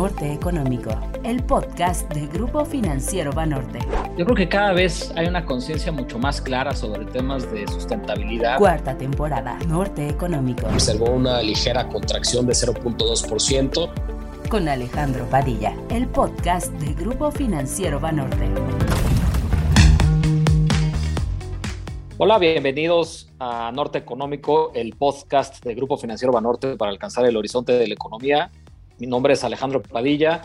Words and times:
Norte 0.00 0.32
Económico, 0.32 0.98
el 1.24 1.42
podcast 1.44 2.10
del 2.14 2.26
Grupo 2.28 2.64
Financiero 2.64 3.32
Banorte. 3.32 3.80
Yo 4.16 4.24
creo 4.24 4.34
que 4.34 4.48
cada 4.48 4.72
vez 4.72 5.12
hay 5.14 5.26
una 5.26 5.44
conciencia 5.44 5.92
mucho 5.92 6.18
más 6.18 6.40
clara 6.40 6.74
sobre 6.74 7.04
temas 7.04 7.52
de 7.52 7.68
sustentabilidad. 7.68 8.56
Cuarta 8.56 8.96
temporada, 8.96 9.58
Norte 9.68 10.08
Económico. 10.08 10.66
Observó 10.68 11.10
una 11.10 11.42
ligera 11.42 11.86
contracción 11.86 12.46
de 12.46 12.54
0.2%. 12.54 13.90
Con 14.48 14.68
Alejandro 14.68 15.26
Padilla, 15.26 15.76
el 15.90 16.08
podcast 16.08 16.72
del 16.80 16.94
Grupo 16.94 17.30
Financiero 17.30 18.00
Banorte. 18.00 18.48
Hola, 22.16 22.38
bienvenidos 22.38 23.30
a 23.38 23.70
Norte 23.72 23.98
Económico, 23.98 24.72
el 24.74 24.94
podcast 24.94 25.62
del 25.62 25.74
Grupo 25.76 25.98
Financiero 25.98 26.32
Banorte 26.32 26.76
para 26.76 26.90
alcanzar 26.90 27.26
el 27.26 27.36
horizonte 27.36 27.72
de 27.72 27.86
la 27.86 27.94
economía. 27.94 28.50
Mi 29.00 29.06
nombre 29.06 29.32
es 29.32 29.42
Alejandro 29.44 29.80
Padilla, 29.80 30.42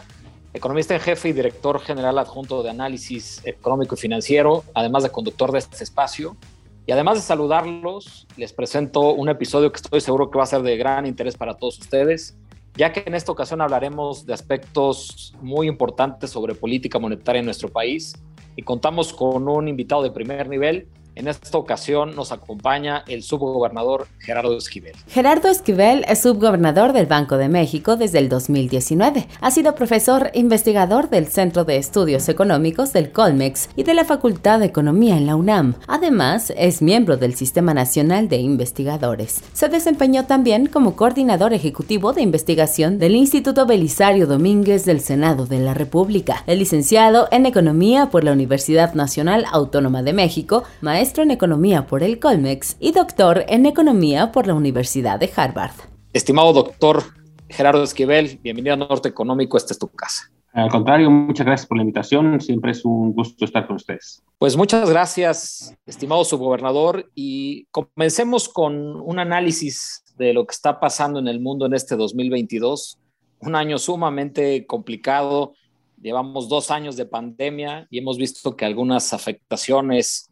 economista 0.54 0.94
en 0.94 1.02
jefe 1.02 1.28
y 1.28 1.34
director 1.34 1.82
general 1.82 2.18
adjunto 2.18 2.64
de 2.64 2.70
análisis 2.70 3.42
económico 3.44 3.96
y 3.96 3.98
financiero, 3.98 4.64
además 4.74 5.04
de 5.04 5.10
conductor 5.10 5.52
de 5.52 5.60
este 5.60 5.84
espacio. 5.84 6.38
Y 6.86 6.94
además 6.94 7.16
de 7.16 7.24
saludarlos, 7.24 8.26
les 8.38 8.54
presento 8.54 9.12
un 9.14 9.28
episodio 9.28 9.74
que 9.74 9.76
estoy 9.76 10.00
seguro 10.00 10.32
que 10.32 10.38
va 10.38 10.46
a 10.46 10.48
ser 10.48 10.62
de 10.62 10.78
gran 10.78 11.06
interés 11.06 11.36
para 11.36 11.56
todos 11.56 11.80
ustedes, 11.80 12.38
ya 12.76 12.94
que 12.94 13.04
en 13.06 13.16
esta 13.16 13.34
ocasión 13.34 13.60
hablaremos 13.60 14.26
de 14.26 14.34
aspectos 14.34 15.36
muy 15.42 15.68
importantes 15.68 16.30
sobre 16.30 16.56
política 16.56 16.98
monetaria 16.98 17.40
en 17.40 17.46
nuestro 17.46 17.68
país 17.68 18.14
y 18.56 18.62
contamos 18.62 19.12
con 19.12 19.50
un 19.50 19.68
invitado 19.68 20.02
de 20.02 20.12
primer 20.12 20.48
nivel 20.48 20.88
en 21.16 21.28
esta 21.28 21.58
ocasión 21.58 22.16
nos 22.16 22.32
acompaña 22.32 23.04
el 23.08 23.24
subgobernador 23.24 24.08
Gerardo 24.20 24.58
Esquivel. 24.58 24.94
Gerardo 25.08 25.48
Esquivel 25.48 26.06
es 26.08 26.22
subgobernador 26.22 26.92
del 26.92 27.06
Banco 27.06 27.38
de 27.38 27.48
México 27.48 27.96
desde 27.96 28.20
el 28.20 28.30
2019. 28.30 29.28
Ha 29.40 29.52
sido 29.52 29.76
profesor 29.76 30.30
investigador 30.34 31.10
del 31.10 31.28
Centro 31.28 31.64
de 31.64 31.78
Estudios 31.78 32.28
Económicos 32.28 32.92
del 32.92 33.12
Colmex 33.12 33.70
y 33.76 33.84
de 33.84 33.94
la 33.94 34.04
Facultad 34.04 34.60
de 34.60 34.66
Economía 34.66 35.16
en 35.16 35.26
la 35.26 35.36
UNAM. 35.36 35.76
Además, 35.88 36.52
es 36.58 36.82
miembro 36.82 37.16
del 37.18 37.36
Sistema 37.36 37.74
Nacional 37.74 38.28
de 38.28 38.38
Investigadores. 38.38 39.42
Se 39.54 39.70
desempeñó 39.70 40.26
también 40.26 40.68
como 40.68 40.96
coordinador 40.96 41.54
ejecutivo 41.54 42.12
de 42.12 42.22
investigación 42.22 43.00
del 43.00 43.16
Instituto 43.16 43.66
Belisario 43.66 44.28
Domínguez 44.28 44.84
del 44.84 45.00
Senado 45.00 45.46
de 45.46 45.60
la 45.60 45.74
República. 45.74 46.44
Es 46.46 46.58
licenciado 46.58 47.30
en 47.32 47.46
Economía 47.46 48.10
por 48.10 48.24
la 48.24 48.34
Universidad 48.34 48.94
Nacional 48.96 49.46
Autónoma 49.52 50.04
de 50.04 50.14
México, 50.14 50.64
maestro 50.82 51.05
maestro 51.06 51.22
en 51.22 51.30
Economía 51.30 51.86
por 51.86 52.02
el 52.02 52.18
Colmex 52.18 52.78
y 52.80 52.92
doctor 52.92 53.46
en 53.48 53.68
Economía 53.68 54.32
por 54.32 54.48
la 54.48 54.56
Universidad 54.56 55.20
de 55.20 55.30
Harvard. 55.36 55.76
Estimado 56.14 56.52
doctor 56.52 57.04
Gerardo 57.48 57.84
Esquivel, 57.84 58.40
bienvenido 58.42 58.74
a 58.74 58.78
Norte 58.78 59.10
Económico, 59.10 59.56
esta 59.56 59.74
es 59.74 59.78
tu 59.78 59.88
casa. 59.88 60.32
Al 60.52 60.72
contrario, 60.72 61.12
muchas 61.12 61.46
gracias 61.46 61.68
por 61.68 61.78
la 61.78 61.84
invitación, 61.84 62.42
siempre 62.42 62.72
es 62.72 62.84
un 62.84 63.14
gusto 63.14 63.46
estar 63.46 63.68
con 63.68 63.76
ustedes. 63.76 64.24
Pues 64.40 64.58
muchas 64.58 64.90
gracias, 64.90 65.76
estimado 65.86 66.26
subgobernador, 66.26 67.08
y 67.14 67.66
comencemos 67.66 68.50
con 68.50 69.00
un 69.00 69.20
análisis 69.20 70.04
de 70.18 70.34
lo 70.34 70.48
que 70.48 70.54
está 70.54 70.80
pasando 70.80 71.20
en 71.20 71.28
el 71.28 71.40
mundo 71.40 71.68
en 71.68 71.76
este 71.76 71.96
2022, 71.96 72.98
un 73.42 73.56
año 73.56 73.78
sumamente 73.78 74.66
complicado. 74.66 75.54
Llevamos 76.02 76.50
dos 76.50 76.72
años 76.72 76.98
de 76.98 77.06
pandemia 77.06 77.86
y 77.92 78.00
hemos 78.00 78.18
visto 78.18 78.56
que 78.56 78.66
algunas 78.66 79.14
afectaciones 79.14 80.32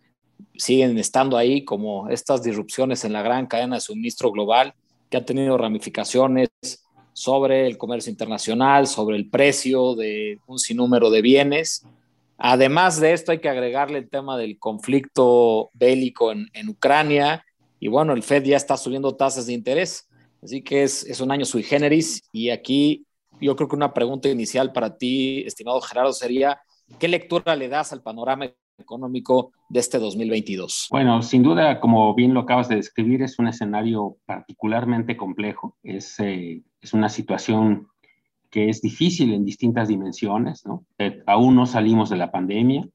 siguen 0.56 0.98
estando 0.98 1.38
ahí 1.38 1.64
como 1.64 2.09
estas 2.09 2.44
disrupciones 2.44 3.06
en 3.06 3.14
la 3.14 3.22
gran 3.22 3.48
cadena 3.48 3.76
de 3.76 3.81
suministro 3.81 4.31
global 4.31 4.73
que 5.09 5.17
han 5.17 5.25
tenido 5.25 5.58
ramificaciones 5.58 6.50
sobre 7.14 7.67
el 7.67 7.78
comercio 7.78 8.09
internacional, 8.09 8.88
sobre 8.88 9.16
el 9.16 9.30
precio 9.30 9.95
de 9.95 10.40
un 10.48 10.58
sinnúmero 10.58 11.09
de 11.09 11.22
bienes. 11.22 11.86
Además 12.38 13.00
de 13.00 13.14
esto, 13.14 13.31
hay 13.31 13.40
que 13.40 13.50
agregarle 13.50 14.00
el 14.00 14.09
tema 14.09 14.38
del 14.38 14.58
conflicto 14.58 15.69
bélico 15.74 16.31
en, 16.31 16.69
Ucrania 16.69 17.46
y 17.79 17.88
bueno, 17.88 18.13
el 18.13 18.24
Fed 18.24 18.44
ya 18.44 18.58
está 18.58 18.78
subiendo 18.78 19.16
tasas 19.16 19.46
de 19.46 19.53
interés, 19.53 20.08
así 20.41 20.63
que 20.63 20.84
es, 20.84 21.03
es 21.03 21.22
un 21.22 21.31
año 21.31 21.46
sui 21.46 21.63
generis 21.63 22.24
y 22.31 22.50
aquí 22.50 23.06
yo 23.40 23.56
creo 23.56 23.68
que 23.68 23.75
una 23.75 23.94
pregunta 23.94 24.29
inicial 24.29 24.72
para 24.72 24.97
ti, 24.97 25.44
estimado 25.46 25.81
Gerardo, 25.81 26.13
sería, 26.13 26.62
¿qué 27.00 27.08
lectura 27.08 27.56
le 27.56 27.68
das 27.68 27.94
al 27.94 28.02
panorama 28.02 28.46
económico 28.78 29.51
de 29.69 29.79
este 29.79 30.00
2022? 30.00 30.88
Bueno, 30.91 31.22
sin 31.22 31.44
duda, 31.44 31.79
como 31.79 32.13
bien 32.16 32.34
lo 32.34 32.41
acabas 32.41 32.69
de 32.69 32.75
describir, 32.75 33.22
es 33.22 33.39
un 33.39 33.47
escenario 33.47 34.17
particularmente 34.25 35.17
complejo. 35.17 35.78
Es, 35.84 36.19
eh, 36.19 36.63
es 36.81 36.94
una 36.94 37.09
situación 37.09 37.88
que 38.50 38.69
es 38.69 38.81
difícil 38.81 39.34
en 39.34 39.45
distintas 39.45 39.88
dimensiones, 39.88 40.66
¿no? 40.66 40.85
Eh, 41.00 41.23
aún 41.25 41.56
no 41.56 41.66
salimos 41.66 42.09
de 42.09 42.17
la 42.17 42.31
pandemia, 42.31 42.88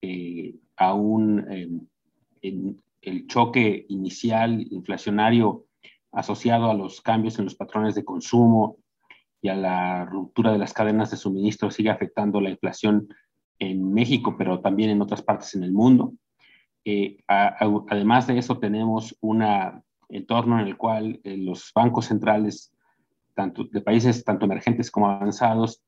eh, 0.00 0.54
aún 0.76 1.88
el 2.42 3.26
choque 3.26 3.86
inicial 3.88 4.66
inflacionario 4.70 5.64
asociado 6.12 6.70
a 6.70 6.74
los 6.74 7.00
cambios 7.00 7.38
en 7.38 7.44
los 7.44 7.54
patrones 7.54 7.94
de 7.94 8.04
consumo 8.04 8.78
y 9.42 9.48
a 9.48 9.54
la 9.54 10.04
ruptura 10.04 10.52
de 10.52 10.58
las 10.58 10.72
cadenas 10.72 11.10
de 11.10 11.16
suministro 11.16 11.70
sigue 11.70 11.90
afectando 11.90 12.40
la 12.40 12.50
inflación 12.50 13.08
en 13.58 13.92
México, 13.92 14.36
pero 14.36 14.60
también 14.60 14.90
en 14.90 15.02
otras 15.02 15.22
partes 15.22 15.54
en 15.54 15.62
el 15.62 15.72
mundo. 15.72 16.12
Eh, 16.84 17.18
además 17.26 18.28
de 18.28 18.38
eso, 18.38 18.58
tenemos 18.58 19.16
un 19.20 19.44
entorno 20.08 20.60
en 20.60 20.68
el 20.68 20.76
cual 20.76 21.20
eh, 21.24 21.36
los 21.36 21.72
bancos 21.74 22.06
centrales, 22.06 22.72
tanto 23.34 23.64
de 23.64 23.80
países 23.80 24.24
tanto 24.24 24.44
emergentes 24.44 24.90
como 24.90 25.08
avanzados, 25.08 25.82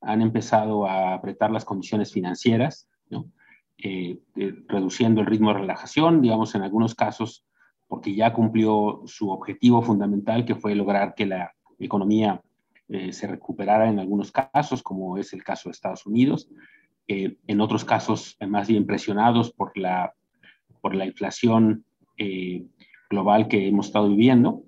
han 0.00 0.22
empezado 0.22 0.86
a 0.86 1.14
apretar 1.14 1.50
las 1.50 1.64
condiciones 1.64 2.12
financieras, 2.12 2.88
eh, 3.78 4.20
reduciendo 4.68 5.20
el 5.20 5.26
ritmo 5.26 5.48
de 5.52 5.58
relajación, 5.58 6.22
digamos, 6.22 6.54
en 6.54 6.62
algunos 6.62 6.94
casos, 6.94 7.44
porque 7.88 8.14
ya 8.14 8.32
cumplió 8.32 9.02
su 9.06 9.30
objetivo 9.30 9.82
fundamental, 9.82 10.44
que 10.44 10.54
fue 10.54 10.74
lograr 10.74 11.14
que 11.14 11.26
la 11.26 11.52
economía 11.78 12.40
se 13.10 13.26
recuperara 13.26 13.88
en 13.88 13.98
algunos 13.98 14.30
casos, 14.30 14.82
como 14.82 15.16
es 15.16 15.32
el 15.32 15.42
caso 15.42 15.68
de 15.68 15.72
Estados 15.72 16.06
Unidos, 16.06 16.48
eh, 17.06 17.36
en 17.46 17.60
otros 17.60 17.84
casos 17.84 18.34
eh, 18.40 18.46
más 18.46 18.66
bien 18.66 18.86
presionados 18.86 19.52
por 19.52 19.76
la, 19.76 20.14
por 20.80 20.94
la 20.94 21.04
inflación 21.04 21.84
eh, 22.16 22.64
global 23.10 23.46
que 23.46 23.68
hemos 23.68 23.86
estado 23.86 24.08
viviendo. 24.08 24.62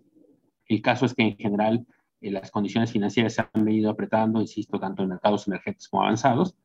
El 0.68 0.82
caso 0.82 1.06
es 1.06 1.14
que 1.14 1.22
en 1.22 1.36
general 1.36 1.86
las 2.20 2.50
condiciones 2.50 2.92
financieras 2.92 3.34
se 3.34 3.40
han 3.40 3.64
venido 3.64 3.90
apretando, 3.90 4.40
insisto, 4.40 4.78
tanto 4.78 5.02
en 5.02 5.10
mercados 5.10 5.46
emergentes 5.46 5.88
como 5.88 6.02
avanzados. 6.02 6.56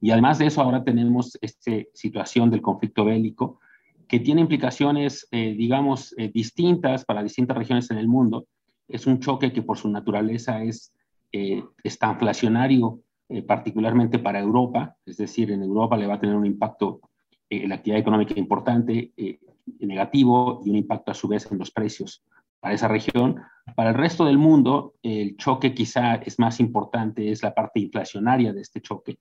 Y 0.00 0.10
además 0.10 0.38
de 0.38 0.46
eso, 0.46 0.60
ahora 0.60 0.82
tenemos 0.82 1.38
esta 1.40 1.70
situación 1.94 2.50
del 2.50 2.60
conflicto 2.60 3.04
bélico 3.04 3.60
que 4.08 4.18
tiene 4.18 4.40
implicaciones, 4.40 5.28
digamos, 5.30 6.14
distintas 6.32 7.04
para 7.04 7.22
distintas 7.22 7.56
regiones 7.56 7.90
en 7.92 7.98
el 7.98 8.08
mundo. 8.08 8.48
Es 8.88 9.06
un 9.06 9.20
choque 9.20 9.52
que 9.52 9.62
por 9.62 9.78
su 9.78 9.88
naturaleza 9.88 10.64
es 10.64 10.92
está 11.30 12.10
inflacionario 12.10 13.00
eh, 13.28 13.42
particularmente 13.42 14.18
para 14.18 14.40
Europa, 14.40 14.96
es 15.06 15.16
decir, 15.16 15.50
en 15.50 15.62
Europa 15.62 15.96
le 15.96 16.06
va 16.06 16.14
a 16.14 16.20
tener 16.20 16.36
un 16.36 16.46
impacto 16.46 17.00
en 17.48 17.68
la 17.68 17.76
actividad 17.76 18.00
económica 18.00 18.34
importante, 18.36 19.12
eh, 19.16 19.38
negativo, 19.80 20.60
y 20.64 20.70
un 20.70 20.76
impacto 20.76 21.10
a 21.10 21.14
su 21.14 21.28
vez 21.28 21.50
en 21.50 21.58
los 21.58 21.70
precios 21.70 22.22
para 22.60 22.74
esa 22.74 22.88
región. 22.88 23.42
Para 23.76 23.90
el 23.90 23.96
resto 23.96 24.24
del 24.24 24.38
mundo, 24.38 24.94
el 25.02 25.36
choque 25.36 25.74
quizá 25.74 26.16
es 26.16 26.38
más 26.38 26.60
importante, 26.60 27.30
es 27.30 27.42
la 27.42 27.54
parte 27.54 27.80
inflacionaria 27.80 28.52
de 28.52 28.60
este 28.60 28.80
choque, 28.80 29.18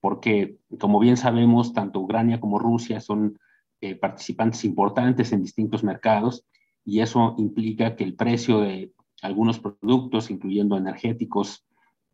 porque 0.00 0.58
como 0.78 0.98
bien 0.98 1.16
sabemos, 1.16 1.72
tanto 1.72 2.00
Ucrania 2.00 2.40
como 2.40 2.58
Rusia 2.58 3.00
son 3.00 3.38
eh, 3.80 3.94
participantes 3.94 4.64
importantes 4.64 5.32
en 5.32 5.42
distintos 5.42 5.84
mercados 5.84 6.44
y 6.84 7.00
eso 7.00 7.34
implica 7.38 7.96
que 7.96 8.04
el 8.04 8.14
precio 8.14 8.60
de 8.60 8.92
algunos 9.22 9.58
productos, 9.58 10.30
incluyendo 10.30 10.76
energéticos, 10.76 11.64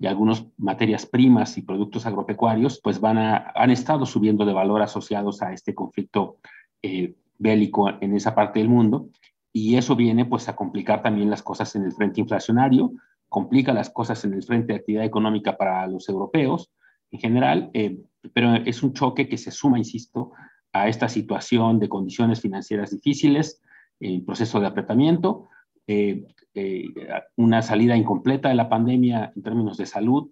y 0.00 0.06
algunas 0.06 0.46
materias 0.56 1.04
primas 1.04 1.58
y 1.58 1.62
productos 1.62 2.06
agropecuarios, 2.06 2.80
pues 2.82 3.00
van 3.00 3.18
a, 3.18 3.52
han 3.54 3.70
estado 3.70 4.06
subiendo 4.06 4.46
de 4.46 4.54
valor 4.54 4.80
asociados 4.80 5.42
a 5.42 5.52
este 5.52 5.74
conflicto 5.74 6.38
eh, 6.82 7.14
bélico 7.38 7.90
en 8.00 8.16
esa 8.16 8.34
parte 8.34 8.60
del 8.60 8.70
mundo. 8.70 9.10
Y 9.52 9.76
eso 9.76 9.94
viene 9.96 10.24
pues 10.24 10.48
a 10.48 10.56
complicar 10.56 11.02
también 11.02 11.28
las 11.28 11.42
cosas 11.42 11.76
en 11.76 11.84
el 11.84 11.92
frente 11.92 12.20
inflacionario, 12.20 12.92
complica 13.28 13.74
las 13.74 13.90
cosas 13.90 14.24
en 14.24 14.32
el 14.32 14.42
frente 14.42 14.72
de 14.72 14.78
actividad 14.78 15.04
económica 15.04 15.58
para 15.58 15.86
los 15.86 16.08
europeos 16.08 16.72
en 17.10 17.20
general, 17.20 17.70
eh, 17.74 17.98
pero 18.32 18.54
es 18.54 18.82
un 18.82 18.94
choque 18.94 19.28
que 19.28 19.36
se 19.36 19.50
suma, 19.50 19.76
insisto, 19.76 20.32
a 20.72 20.88
esta 20.88 21.10
situación 21.10 21.78
de 21.78 21.90
condiciones 21.90 22.40
financieras 22.40 22.90
difíciles, 22.90 23.60
el 23.98 24.24
proceso 24.24 24.60
de 24.60 24.66
apretamiento, 24.66 25.48
eh, 25.92 26.24
eh, 26.54 26.88
una 27.34 27.62
salida 27.62 27.96
incompleta 27.96 28.48
de 28.48 28.54
la 28.54 28.68
pandemia 28.68 29.32
en 29.34 29.42
términos 29.42 29.76
de 29.76 29.86
salud 29.86 30.30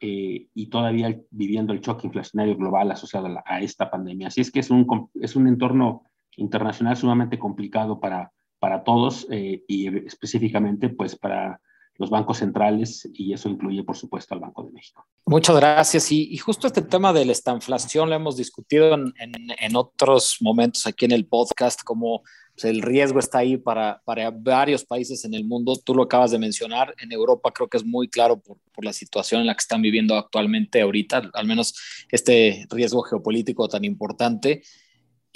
eh, 0.00 0.48
y 0.54 0.70
todavía 0.70 1.14
viviendo 1.30 1.74
el 1.74 1.82
choque 1.82 2.06
inflacionario 2.06 2.56
global 2.56 2.90
asociado 2.90 3.28
a, 3.44 3.60
esta 3.60 3.90
pandemia. 3.90 4.28
Así 4.28 4.40
es 4.40 4.50
que 4.50 4.60
es 4.60 4.70
un, 4.70 5.10
es 5.20 5.36
un 5.36 5.46
entorno 5.46 6.04
internacional 6.38 6.96
sumamente 6.96 7.38
complicado 7.38 8.00
para, 8.00 8.32
para 8.58 8.82
todos 8.82 9.28
y 9.30 9.94
específicamente 10.06 10.88
pues 10.88 11.16
para 11.16 11.60
los 11.96 12.10
bancos 12.10 12.38
centrales 12.38 13.08
y 13.12 13.32
eso 13.32 13.48
incluye, 13.48 13.84
por 13.84 13.96
supuesto, 13.96 14.34
al 14.34 14.40
Banco 14.40 14.64
de 14.64 14.72
México. 14.72 15.06
Muchas 15.26 15.56
gracias. 15.56 16.10
Y, 16.10 16.36
justo 16.38 16.66
este 16.66 16.82
tema 16.82 17.12
de 17.12 17.24
la 17.24 17.32
estanflación 17.32 18.10
lo 18.10 18.16
hemos 18.16 18.36
discutido 18.36 18.94
en, 18.94 19.12
en, 19.16 19.76
otros 19.76 20.38
momentos 20.40 20.86
aquí 20.86 21.04
en 21.04 21.12
el 21.12 21.26
podcast, 21.26 21.82
como 21.82 22.22
pues, 22.54 22.64
el 22.64 22.82
riesgo 22.82 23.20
está 23.20 23.38
ahí 23.38 23.56
para, 23.56 24.02
para, 24.04 24.30
varios 24.30 24.84
países 24.84 25.24
en 25.24 25.34
el 25.34 25.44
mundo. 25.44 25.76
Tú 25.84 25.94
lo 25.94 26.02
acabas 26.02 26.32
de 26.32 26.38
mencionar. 26.38 26.94
En 26.98 27.12
Europa 27.12 27.52
creo 27.52 27.68
que 27.68 27.76
es 27.76 27.84
muy 27.84 28.08
claro 28.08 28.40
por, 28.40 28.58
por 28.72 28.84
la 28.84 28.92
situación 28.92 29.40
en 29.40 29.46
la 29.46 29.54
que 29.54 29.62
están 29.62 29.80
viviendo 29.80 30.16
actualmente 30.16 30.80
ahorita, 30.80 31.30
al 31.32 31.46
menos 31.46 31.74
este 32.10 32.66
riesgo 32.70 33.02
geopolítico 33.02 33.68
tan 33.68 33.84
importante. 33.84 34.62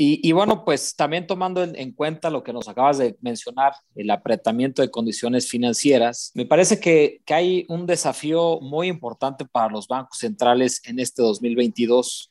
Y, 0.01 0.31
bueno, 0.31 0.65
pues 0.65 0.95
también 0.95 1.27
tomando 1.27 1.65
en, 1.65 1.91
cuenta 1.91 2.31
lo 2.31 2.45
que 2.45 2.53
nos 2.53 2.69
acabas 2.69 2.99
de 2.99 3.17
mencionar, 3.21 3.73
el 3.97 4.09
apretamiento 4.11 4.81
de 4.81 4.93
condiciones 4.93 5.49
financieras, 5.49 6.31
me 6.37 6.47
parece 6.47 6.79
que, 6.79 7.21
que, 7.25 7.35
hay 7.35 7.67
un 7.69 7.85
desafío 7.85 8.61
muy 8.61 8.87
importante 8.87 9.45
para 9.45 9.73
los 9.73 9.89
bancos 9.89 10.19
centrales 10.19 10.81
en 10.85 11.01
este 11.01 11.21
2022. 11.21 12.31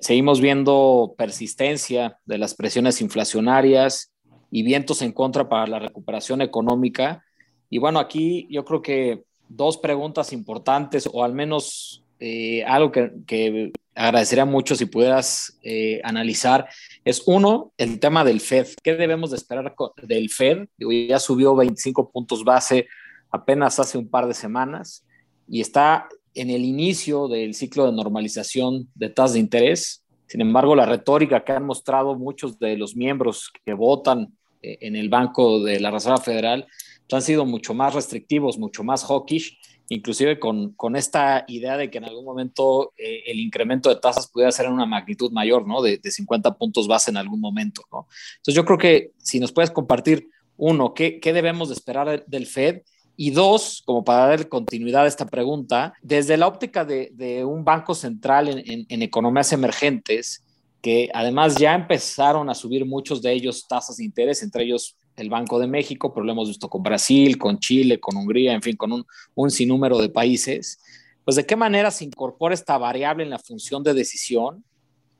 Seguimos 0.00 0.42
viendo 0.42 1.14
persistencia 1.16 2.18
de 2.26 2.36
las 2.36 2.54
presiones 2.54 3.00
inflacionarias 3.00 4.12
y 4.50 4.62
vientos 4.62 5.00
en 5.00 5.12
contra 5.12 5.48
para 5.48 5.66
la 5.66 5.78
recuperación 5.78 6.42
económica. 6.42 7.24
Y 7.70 7.78
bueno, 7.78 7.98
aquí 7.98 8.46
yo 8.50 8.62
creo 8.66 8.82
que 8.82 9.24
dos 9.48 9.78
preguntas 9.78 10.34
importantes, 10.34 11.08
o 11.10 11.24
al 11.24 11.32
menos 11.32 12.04
eh, 12.20 12.62
algo 12.64 12.92
que, 12.92 13.10
que 13.26 13.72
agradecería 13.94 14.44
mucho 14.44 14.74
si 14.74 14.86
pudieras 14.86 15.58
eh, 15.62 16.00
analizar 16.04 16.68
es 17.04 17.22
uno, 17.26 17.72
el 17.76 18.00
tema 18.00 18.24
del 18.24 18.40
Fed. 18.40 18.66
¿Qué 18.82 18.94
debemos 18.94 19.30
de 19.30 19.36
esperar 19.36 19.74
del 20.02 20.30
Fed? 20.30 20.68
ya 20.78 21.18
subió 21.18 21.54
25 21.54 22.10
puntos 22.10 22.44
base 22.44 22.86
apenas 23.30 23.78
hace 23.78 23.98
un 23.98 24.08
par 24.08 24.26
de 24.26 24.34
semanas 24.34 25.04
y 25.48 25.60
está 25.60 26.08
en 26.34 26.50
el 26.50 26.64
inicio 26.64 27.28
del 27.28 27.54
ciclo 27.54 27.86
de 27.86 27.92
normalización 27.92 28.88
de 28.94 29.10
tasas 29.10 29.34
de 29.34 29.40
interés. 29.40 30.04
Sin 30.26 30.40
embargo, 30.40 30.74
la 30.74 30.86
retórica 30.86 31.44
que 31.44 31.52
han 31.52 31.66
mostrado 31.66 32.16
muchos 32.16 32.58
de 32.58 32.76
los 32.76 32.96
miembros 32.96 33.52
que 33.64 33.74
votan 33.74 34.34
eh, 34.62 34.78
en 34.80 34.96
el 34.96 35.08
Banco 35.08 35.62
de 35.62 35.78
la 35.80 35.90
Reserva 35.90 36.18
Federal 36.18 36.66
han 37.14 37.22
sido 37.22 37.44
mucho 37.44 37.74
más 37.74 37.94
restrictivos, 37.94 38.58
mucho 38.58 38.84
más 38.84 39.04
hawkish 39.04 39.58
inclusive 39.88 40.38
con, 40.38 40.72
con, 40.72 40.96
esta 40.96 41.44
idea 41.48 41.76
de 41.76 41.90
que 41.90 41.98
en 41.98 42.04
algún 42.04 42.24
momento 42.24 42.92
eh, 42.96 43.22
el 43.26 43.40
incremento 43.40 43.88
de 43.88 43.96
tasas 43.96 44.28
pudiera 44.28 44.52
ser 44.52 44.66
en 44.66 44.72
una 44.72 44.86
magnitud 44.86 45.30
mayor, 45.30 45.66
¿no? 45.66 45.82
De, 45.82 45.98
de, 45.98 46.10
50 46.10 46.56
puntos 46.56 46.88
base 46.88 47.10
en 47.10 47.16
algún 47.16 47.40
momento, 47.40 47.82
¿no? 47.92 48.06
Entonces 48.36 48.54
yo 48.54 48.64
creo 48.64 48.78
que 48.78 49.12
si 49.18 49.40
nos 49.40 49.52
puedes 49.52 49.70
compartir, 49.70 50.28
uno, 50.56 50.94
¿qué, 50.94 51.20
qué 51.20 51.32
debemos 51.32 51.68
de 51.68 51.74
esperar 51.74 52.24
del 52.26 52.46
Fed? 52.46 52.82
Y 53.16 53.30
dos, 53.30 53.82
como 53.84 54.04
para 54.04 54.26
dar 54.26 54.48
continuidad 54.48 55.04
a 55.04 55.08
esta 55.08 55.26
pregunta, 55.26 55.92
desde 56.02 56.36
la 56.36 56.48
óptica 56.48 56.84
de, 56.84 57.10
de 57.12 57.44
un 57.44 57.64
banco 57.64 57.94
central 57.94 58.48
en, 58.48 58.58
en, 58.70 58.86
en 58.88 59.02
economías 59.02 59.52
emergentes, 59.52 60.42
que 60.80 61.08
además 61.14 61.56
ya 61.56 61.74
empezaron 61.74 62.50
a 62.50 62.54
subir 62.54 62.84
muchos 62.84 63.22
de 63.22 63.32
ellos 63.32 63.66
tasas 63.66 63.96
de 63.96 64.04
interés, 64.04 64.42
entre 64.42 64.64
ellos 64.64 64.96
el 65.16 65.30
Banco 65.30 65.58
de 65.58 65.66
México, 65.66 66.12
pero 66.12 66.24
lo 66.24 66.32
hemos 66.32 66.48
visto 66.48 66.68
con 66.68 66.82
Brasil, 66.82 67.38
con 67.38 67.58
Chile, 67.58 68.00
con 68.00 68.16
Hungría, 68.16 68.52
en 68.52 68.62
fin, 68.62 68.76
con 68.76 68.92
un, 68.92 69.06
un 69.34 69.50
sinnúmero 69.50 69.98
de 69.98 70.08
países, 70.08 70.80
pues 71.24 71.36
de 71.36 71.46
qué 71.46 71.56
manera 71.56 71.90
se 71.90 72.04
incorpora 72.04 72.54
esta 72.54 72.76
variable 72.78 73.24
en 73.24 73.30
la 73.30 73.38
función 73.38 73.82
de 73.82 73.94
decisión 73.94 74.64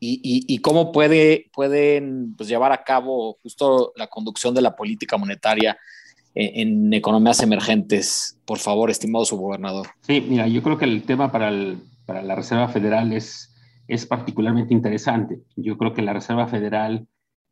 y, 0.00 0.44
y, 0.46 0.58
cómo 0.58 0.92
puede, 0.92 1.50
pueden 1.52 2.34
pues, 2.36 2.48
llevar 2.48 2.72
a 2.72 2.84
cabo 2.84 3.38
justo 3.42 3.92
la 3.96 4.06
conducción 4.08 4.54
de 4.54 4.60
la 4.60 4.76
política 4.76 5.16
monetaria 5.16 5.78
en, 6.34 6.92
economías 6.92 7.40
emergentes. 7.42 8.38
Por 8.44 8.58
favor, 8.58 8.90
estimado 8.90 9.24
subgobernador. 9.24 9.88
Sí, 10.02 10.24
mira, 10.28 10.46
yo 10.46 10.62
creo 10.62 10.76
que 10.76 10.84
el 10.84 11.04
tema 11.04 11.32
para, 11.32 11.48
el, 11.48 11.78
para 12.04 12.22
la 12.22 12.34
Reserva 12.34 12.68
Federal 12.68 13.12
es, 13.12 13.54
es 13.88 14.04
particularmente 14.04 14.74
interesante. 14.74 15.40
Yo 15.56 15.78
creo 15.78 15.94
que 15.94 16.02
la 16.02 16.12
Reserva 16.12 16.48
Federal 16.48 17.06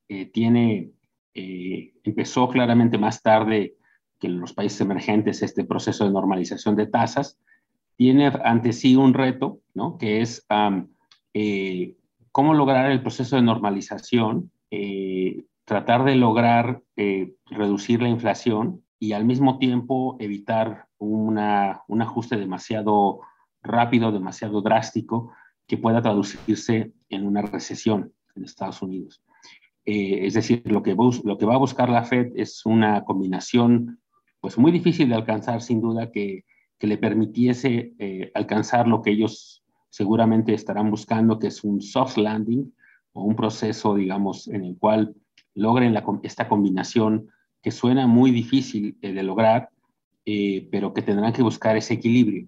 eh, 0.09 0.27
tiene 0.27 0.91
eh, 1.35 1.95
empezó 2.05 2.49
claramente 2.49 2.99
más 2.99 3.23
tarde 3.23 3.77
que 4.19 4.27
en 4.27 4.41
los 4.41 4.53
países 4.53 4.81
emergentes 4.81 5.43
este 5.43 5.65
proceso 5.65 6.05
de 6.05 6.13
normalización 6.13 6.77
de 6.77 6.87
tasas, 6.87 7.39
tiene 7.97 8.33
ante 8.45 8.73
sí 8.73 8.97
un 8.97 9.15
reto, 9.15 9.61
¿no? 9.75 9.99
que 9.99 10.21
es 10.21 10.47
eh, 11.35 11.97
cómo 12.31 12.55
lograr 12.55 12.91
el 12.91 13.03
proceso 13.03 13.37
de 13.37 13.43
normalización, 13.43 14.51
eh, 14.71 15.45
tratar 15.65 16.05
de 16.05 16.17
lograr 16.17 16.83
reducir 17.47 18.03
la 18.03 18.09
inflación 18.09 18.83
y 18.99 19.13
al 19.13 19.25
mismo 19.25 19.59
tiempo 19.59 20.17
evitar 20.21 20.87
una, 20.99 21.83
un 21.89 22.03
ajuste 22.03 22.37
demasiado 22.37 23.21
rápido, 23.63 24.13
demasiado 24.13 24.63
drástico, 24.63 25.33
que 25.67 25.79
pueda 25.79 26.03
traducirse 26.03 26.93
en 27.09 27.27
una 27.27 27.43
recesión 27.43 28.13
en 28.35 28.45
Estados 28.45 28.83
Unidos. 28.83 29.23
Eh, 29.85 30.27
es 30.27 30.35
decir, 30.35 30.63
lo 30.67 30.83
que, 30.83 30.95
lo 31.25 31.39
que 31.39 31.47
va 31.47 31.55
a 31.55 31.59
buscar 31.59 31.89
la 31.89 32.05
Fed 32.05 32.33
es 32.37 32.65
una 32.65 33.05
combinación 33.05 33.99
pues 34.41 34.59
muy 34.59 34.71
difícil 34.73 35.09
de 35.09 35.15
alcanzar, 35.15 35.61
sin 35.61 35.81
duda, 35.81 36.11
que, 36.11 36.45
que 36.79 36.87
le 36.87 36.99
permitiese 36.99 37.93
eh, 37.99 38.31
alcanzar 38.35 38.87
lo 38.89 39.03
que 39.03 39.11
ellos 39.11 39.63
seguramente 39.89 40.55
estarán 40.55 40.91
buscando, 40.91 41.39
que 41.39 41.49
es 41.49 41.63
un 41.65 41.81
soft 41.81 42.17
landing 42.17 42.73
o 43.13 43.25
un 43.25 43.37
proceso, 43.37 43.95
digamos, 43.95 44.49
en 44.49 44.65
el 44.65 44.77
cual 44.79 45.15
logren 45.55 45.97
esta 46.23 46.49
combinación 46.49 47.29
que 47.61 47.71
suena 47.71 48.07
muy 48.07 48.31
difícil 48.31 48.97
eh, 49.03 49.13
de 49.13 49.23
lograr, 49.23 49.69
pero 50.25 50.95
que 50.95 51.03
tendrán 51.03 51.33
que 51.33 51.43
buscar 51.43 51.77
ese 51.77 51.95
equilibrio. 51.95 52.47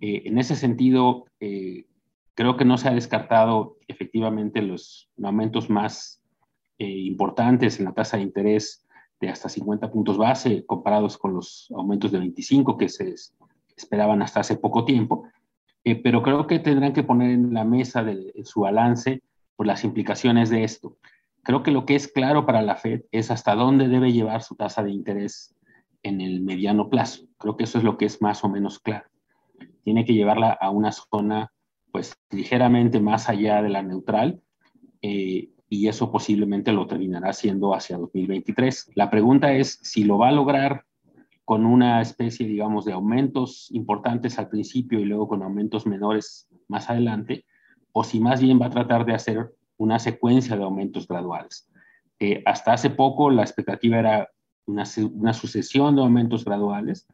en 0.00 0.38
ese 0.38 0.54
sentido, 0.54 1.24
creo 1.40 2.56
que 2.56 2.64
no 2.64 2.78
se 2.78 2.88
ha 2.88 2.94
descartado 2.94 3.76
efectivamente 3.88 4.62
los 4.62 5.10
aumentos 5.20 5.68
más 5.68 6.17
importantes 6.86 7.78
en 7.78 7.86
la 7.86 7.92
tasa 7.92 8.16
de 8.16 8.22
interés 8.24 8.86
de 9.20 9.28
hasta 9.28 9.48
50 9.48 9.90
puntos 9.90 10.16
base 10.16 10.64
comparados 10.64 11.18
con 11.18 11.34
los 11.34 11.72
aumentos 11.74 12.12
de 12.12 12.18
25 12.18 12.76
que 12.76 12.88
se 12.88 13.14
esperaban 13.76 14.22
hasta 14.22 14.40
hace 14.40 14.56
poco 14.56 14.84
tiempo. 14.84 15.24
Eh, 15.84 15.96
pero 15.96 16.22
creo 16.22 16.46
que 16.46 16.58
tendrán 16.58 16.92
que 16.92 17.02
poner 17.02 17.30
en 17.30 17.54
la 17.54 17.64
mesa 17.64 18.02
de, 18.02 18.32
su 18.44 18.60
balance 18.60 19.22
por 19.56 19.66
las 19.66 19.84
implicaciones 19.84 20.50
de 20.50 20.64
esto. 20.64 20.96
Creo 21.42 21.62
que 21.62 21.70
lo 21.70 21.86
que 21.86 21.94
es 21.94 22.08
claro 22.08 22.46
para 22.46 22.62
la 22.62 22.76
Fed 22.76 23.02
es 23.10 23.30
hasta 23.30 23.54
dónde 23.54 23.88
debe 23.88 24.12
llevar 24.12 24.42
su 24.42 24.54
tasa 24.54 24.82
de 24.82 24.90
interés 24.90 25.54
en 26.02 26.20
el 26.20 26.40
mediano 26.42 26.88
plazo. 26.88 27.24
Creo 27.38 27.56
que 27.56 27.64
eso 27.64 27.78
es 27.78 27.84
lo 27.84 27.96
que 27.96 28.04
es 28.04 28.20
más 28.20 28.44
o 28.44 28.48
menos 28.48 28.78
claro. 28.80 29.06
Tiene 29.82 30.04
que 30.04 30.14
llevarla 30.14 30.52
a 30.52 30.70
una 30.70 30.92
zona 30.92 31.52
pues 31.90 32.14
ligeramente 32.30 33.00
más 33.00 33.28
allá 33.28 33.62
de 33.62 33.70
la 33.70 33.82
neutral 33.82 34.42
eh, 35.00 35.48
y 35.68 35.88
eso 35.88 36.10
posiblemente 36.10 36.72
lo 36.72 36.86
terminará 36.86 37.30
haciendo 37.30 37.74
hacia 37.74 37.98
2023. 37.98 38.92
La 38.94 39.10
pregunta 39.10 39.52
es 39.52 39.78
si 39.82 40.04
lo 40.04 40.18
va 40.18 40.28
a 40.28 40.32
lograr 40.32 40.84
con 41.44 41.64
una 41.64 42.00
especie, 42.02 42.46
digamos, 42.46 42.84
de 42.84 42.92
aumentos 42.92 43.70
importantes 43.70 44.38
al 44.38 44.48
principio 44.48 45.00
y 45.00 45.04
luego 45.04 45.28
con 45.28 45.42
aumentos 45.42 45.86
menores 45.86 46.48
más 46.68 46.90
adelante, 46.90 47.44
o 47.92 48.04
si 48.04 48.20
más 48.20 48.40
bien 48.42 48.60
va 48.60 48.66
a 48.66 48.70
tratar 48.70 49.06
de 49.06 49.14
hacer 49.14 49.50
una 49.78 49.98
secuencia 49.98 50.56
de 50.56 50.64
aumentos 50.64 51.06
graduales. 51.06 51.70
Eh, 52.20 52.42
hasta 52.44 52.72
hace 52.72 52.90
poco 52.90 53.30
la 53.30 53.42
expectativa 53.42 53.98
era 53.98 54.28
una, 54.66 54.84
una 55.12 55.32
sucesión 55.32 55.96
de 55.96 56.02
aumentos 56.02 56.44
graduales. 56.44 57.06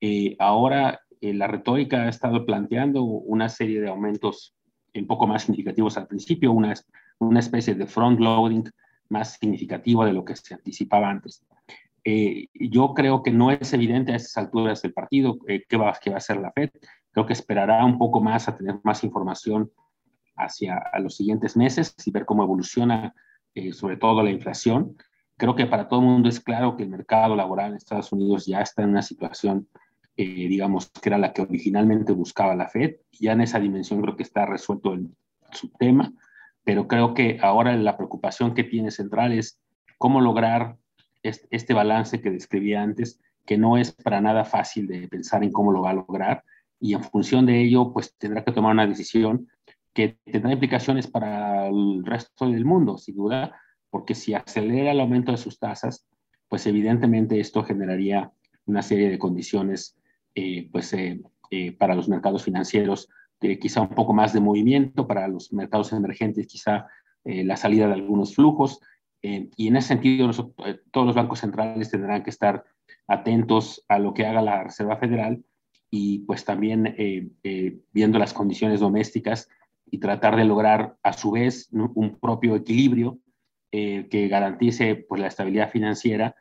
Eh, 0.00 0.36
ahora 0.38 1.00
eh, 1.20 1.32
la 1.32 1.46
retórica 1.46 2.02
ha 2.02 2.08
estado 2.08 2.44
planteando 2.44 3.04
una 3.04 3.48
serie 3.48 3.80
de 3.80 3.88
aumentos 3.88 4.54
un 4.94 5.06
poco 5.06 5.26
más 5.26 5.42
significativos 5.42 5.96
al 5.96 6.06
principio, 6.06 6.52
una, 6.52 6.74
una 7.18 7.40
especie 7.40 7.74
de 7.74 7.86
front 7.86 8.20
loading 8.20 8.64
más 9.08 9.34
significativo 9.38 10.04
de 10.04 10.12
lo 10.12 10.24
que 10.24 10.36
se 10.36 10.54
anticipaba 10.54 11.08
antes. 11.08 11.44
Eh, 12.04 12.48
yo 12.54 12.94
creo 12.94 13.22
que 13.22 13.30
no 13.30 13.50
es 13.50 13.72
evidente 13.72 14.12
a 14.12 14.16
esas 14.16 14.36
alturas 14.36 14.82
del 14.82 14.92
partido 14.92 15.38
eh, 15.46 15.64
qué, 15.68 15.76
va, 15.76 15.96
qué 16.02 16.10
va 16.10 16.16
a 16.16 16.18
hacer 16.18 16.38
la 16.38 16.52
Fed. 16.52 16.70
Creo 17.12 17.26
que 17.26 17.32
esperará 17.32 17.84
un 17.84 17.98
poco 17.98 18.20
más 18.20 18.48
a 18.48 18.56
tener 18.56 18.80
más 18.82 19.04
información 19.04 19.70
hacia 20.36 20.76
a 20.76 20.98
los 20.98 21.16
siguientes 21.16 21.56
meses 21.56 21.94
y 22.04 22.10
ver 22.10 22.24
cómo 22.24 22.42
evoluciona 22.42 23.14
eh, 23.54 23.72
sobre 23.72 23.96
todo 23.96 24.22
la 24.22 24.30
inflación. 24.30 24.96
Creo 25.36 25.54
que 25.54 25.66
para 25.66 25.88
todo 25.88 26.00
el 26.00 26.06
mundo 26.06 26.28
es 26.28 26.40
claro 26.40 26.76
que 26.76 26.84
el 26.84 26.88
mercado 26.88 27.36
laboral 27.36 27.70
en 27.70 27.76
Estados 27.76 28.12
Unidos 28.12 28.46
ya 28.46 28.60
está 28.60 28.82
en 28.82 28.90
una 28.90 29.02
situación, 29.02 29.68
digamos, 30.16 30.90
que 30.90 31.08
era 31.08 31.18
la 31.18 31.32
que 31.32 31.42
originalmente 31.42 32.12
buscaba 32.12 32.54
la 32.54 32.68
Fed. 32.68 32.96
Ya 33.12 33.32
en 33.32 33.40
esa 33.40 33.60
dimensión 33.60 34.00
creo 34.02 34.16
que 34.16 34.22
está 34.22 34.46
resuelto 34.46 34.92
el, 34.92 35.08
su 35.52 35.68
tema 35.70 36.12
pero 36.64 36.86
creo 36.86 37.14
que 37.14 37.38
ahora 37.40 37.76
la 37.76 37.96
preocupación 37.96 38.54
que 38.54 38.64
tiene 38.64 38.90
central 38.90 39.32
es 39.32 39.60
cómo 39.98 40.20
lograr 40.20 40.76
este 41.22 41.74
balance 41.74 42.20
que 42.20 42.30
describí 42.30 42.74
antes, 42.74 43.20
que 43.46 43.58
no 43.58 43.76
es 43.76 43.92
para 43.92 44.20
nada 44.20 44.44
fácil 44.44 44.86
de 44.86 45.08
pensar 45.08 45.42
en 45.44 45.52
cómo 45.52 45.72
lo 45.72 45.82
va 45.82 45.90
a 45.90 45.94
lograr, 45.94 46.44
y 46.80 46.94
en 46.94 47.04
función 47.04 47.46
de 47.46 47.60
ello, 47.60 47.92
pues 47.92 48.16
tendrá 48.16 48.44
que 48.44 48.52
tomar 48.52 48.72
una 48.72 48.86
decisión 48.86 49.48
que 49.92 50.18
tendrá 50.24 50.52
implicaciones 50.52 51.06
para 51.06 51.68
el 51.68 52.04
resto 52.04 52.48
del 52.48 52.64
mundo, 52.64 52.98
sin 52.98 53.16
duda, 53.16 53.60
porque 53.90 54.14
si 54.14 54.34
acelera 54.34 54.90
el 54.90 55.00
aumento 55.00 55.30
de 55.30 55.38
sus 55.38 55.58
tasas, 55.58 56.06
pues 56.48 56.66
evidentemente 56.66 57.38
esto 57.38 57.62
generaría 57.62 58.32
una 58.66 58.82
serie 58.82 59.10
de 59.10 59.18
condiciones 59.18 59.96
pues, 60.70 60.94
para 61.78 61.94
los 61.94 62.08
mercados 62.08 62.44
financieros, 62.44 63.08
quizá 63.60 63.80
un 63.80 63.88
poco 63.88 64.12
más 64.12 64.32
de 64.32 64.40
movimiento, 64.40 65.06
para 65.06 65.28
los 65.28 65.52
mercados 65.52 65.92
emergentes 65.92 66.46
quizá 66.46 66.86
la 67.24 67.56
salida 67.56 67.86
de 67.86 67.94
algunos 67.94 68.34
flujos, 68.34 68.80
y 69.20 69.68
en 69.68 69.76
ese 69.76 69.88
sentido 69.88 70.30
todos 70.90 71.06
los 71.06 71.14
bancos 71.14 71.40
centrales 71.40 71.90
tendrán 71.90 72.22
que 72.22 72.30
estar 72.30 72.64
atentos 73.06 73.84
a 73.88 73.98
lo 73.98 74.14
que 74.14 74.26
haga 74.26 74.42
la 74.42 74.64
Reserva 74.64 74.96
Federal 74.96 75.44
y 75.90 76.20
pues 76.20 76.44
también 76.44 76.96
viendo 77.92 78.18
las 78.18 78.32
condiciones 78.32 78.80
domésticas 78.80 79.48
y 79.90 79.98
tratar 79.98 80.36
de 80.36 80.46
lograr 80.46 80.96
a 81.02 81.12
su 81.12 81.32
vez 81.32 81.68
un 81.72 82.18
propio 82.18 82.56
equilibrio 82.56 83.18
eh, 83.74 84.06
que 84.10 84.28
garantice 84.28 84.96
pues, 84.96 85.18
la 85.18 85.28
estabilidad 85.28 85.70
financiera 85.70 86.34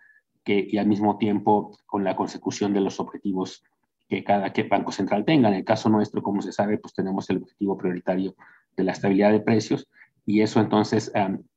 que, 0.43 0.67
y 0.69 0.77
al 0.77 0.87
mismo 0.87 1.17
tiempo 1.17 1.77
con 1.85 2.03
la 2.03 2.17
consecución 2.17 2.73
de 2.73 2.81
los 2.81 2.99
objetivos 2.99 3.63
que 4.11 4.25
cada 4.25 4.51
que 4.51 4.63
banco 4.63 4.91
central 4.91 5.23
tenga. 5.23 5.47
En 5.47 5.55
el 5.55 5.63
caso 5.63 5.87
nuestro, 5.87 6.21
como 6.21 6.41
se 6.41 6.51
sabe, 6.51 6.77
pues 6.77 6.93
tenemos 6.93 7.29
el 7.29 7.37
objetivo 7.37 7.77
prioritario 7.77 8.35
de 8.75 8.83
la 8.83 8.91
estabilidad 8.91 9.31
de 9.31 9.39
precios 9.39 9.87
y 10.25 10.41
eso 10.41 10.59
entonces 10.59 11.13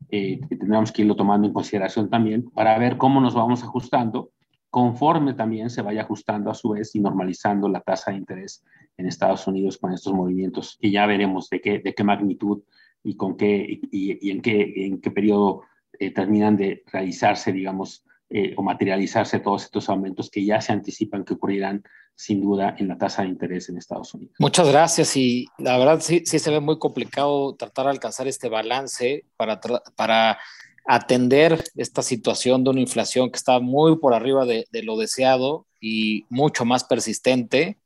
eh, 0.08 0.40
tendremos 0.48 0.92
que 0.92 1.02
irlo 1.02 1.16
tomando 1.16 1.48
en 1.48 1.52
consideración 1.52 2.08
también 2.08 2.48
para 2.50 2.78
ver 2.78 2.96
cómo 2.96 3.20
nos 3.20 3.34
vamos 3.34 3.64
ajustando 3.64 4.30
conforme 4.70 5.34
también 5.34 5.68
se 5.68 5.82
vaya 5.82 6.02
ajustando 6.02 6.48
a 6.48 6.54
su 6.54 6.70
vez 6.70 6.94
y 6.94 7.00
normalizando 7.00 7.68
la 7.68 7.80
tasa 7.80 8.12
de 8.12 8.18
interés 8.18 8.62
en 8.96 9.06
Estados 9.06 9.48
Unidos 9.48 9.76
con 9.76 9.92
estos 9.92 10.12
movimientos 10.12 10.78
y 10.80 10.92
ya 10.92 11.06
veremos 11.06 11.50
de 11.50 11.60
qué, 11.60 11.80
de 11.80 11.92
qué 11.92 12.04
magnitud 12.04 12.62
y 13.02 13.16
con 13.16 13.36
qué 13.36 13.80
y, 13.90 14.30
en 14.30 14.40
qué 14.40 14.86
en 14.86 15.00
qué 15.00 15.10
periodo 15.10 15.62
eh, 15.98 16.12
terminan 16.12 16.56
de 16.56 16.84
realizarse, 16.92 17.52
digamos, 17.52 18.04
eh, 18.30 18.54
o 18.56 18.62
materializarse 18.62 19.40
todos 19.40 19.64
estos 19.64 19.88
aumentos 19.88 20.30
que 20.30 20.44
ya 20.44 20.60
se 20.60 20.72
anticipan 20.72 21.24
que 21.24 21.34
ocurrirán 21.34 21.82
sin 22.16 22.40
duda 22.40 22.76
en 22.78 22.88
la 22.88 22.96
tasa 22.96 23.22
de 23.22 23.28
interés 23.28 23.68
en 23.68 23.76
Estados 23.76 24.14
Unidos. 24.14 24.34
Muchas 24.38 24.68
gracias 24.68 25.16
y 25.16 25.46
la 25.58 25.76
verdad 25.78 26.00
sí, 26.00 26.22
sí 26.24 26.38
se 26.38 26.50
ve 26.50 26.60
muy 26.60 26.78
complicado 26.78 27.54
tratar 27.56 27.86
de 27.86 27.92
alcanzar 27.92 28.28
este 28.28 28.48
balance 28.48 29.24
para, 29.36 29.60
para 29.96 30.38
atender 30.86 31.64
esta 31.76 32.02
situación 32.02 32.62
de 32.62 32.70
una 32.70 32.80
inflación 32.80 33.30
que 33.30 33.36
está 33.36 33.58
muy 33.58 33.96
por 33.98 34.14
arriba 34.14 34.44
de, 34.44 34.66
lo 34.82 34.96
deseado 34.96 35.66
y 35.80 36.24
mucho 36.28 36.64
más 36.64 36.84
persistente, 36.84 37.78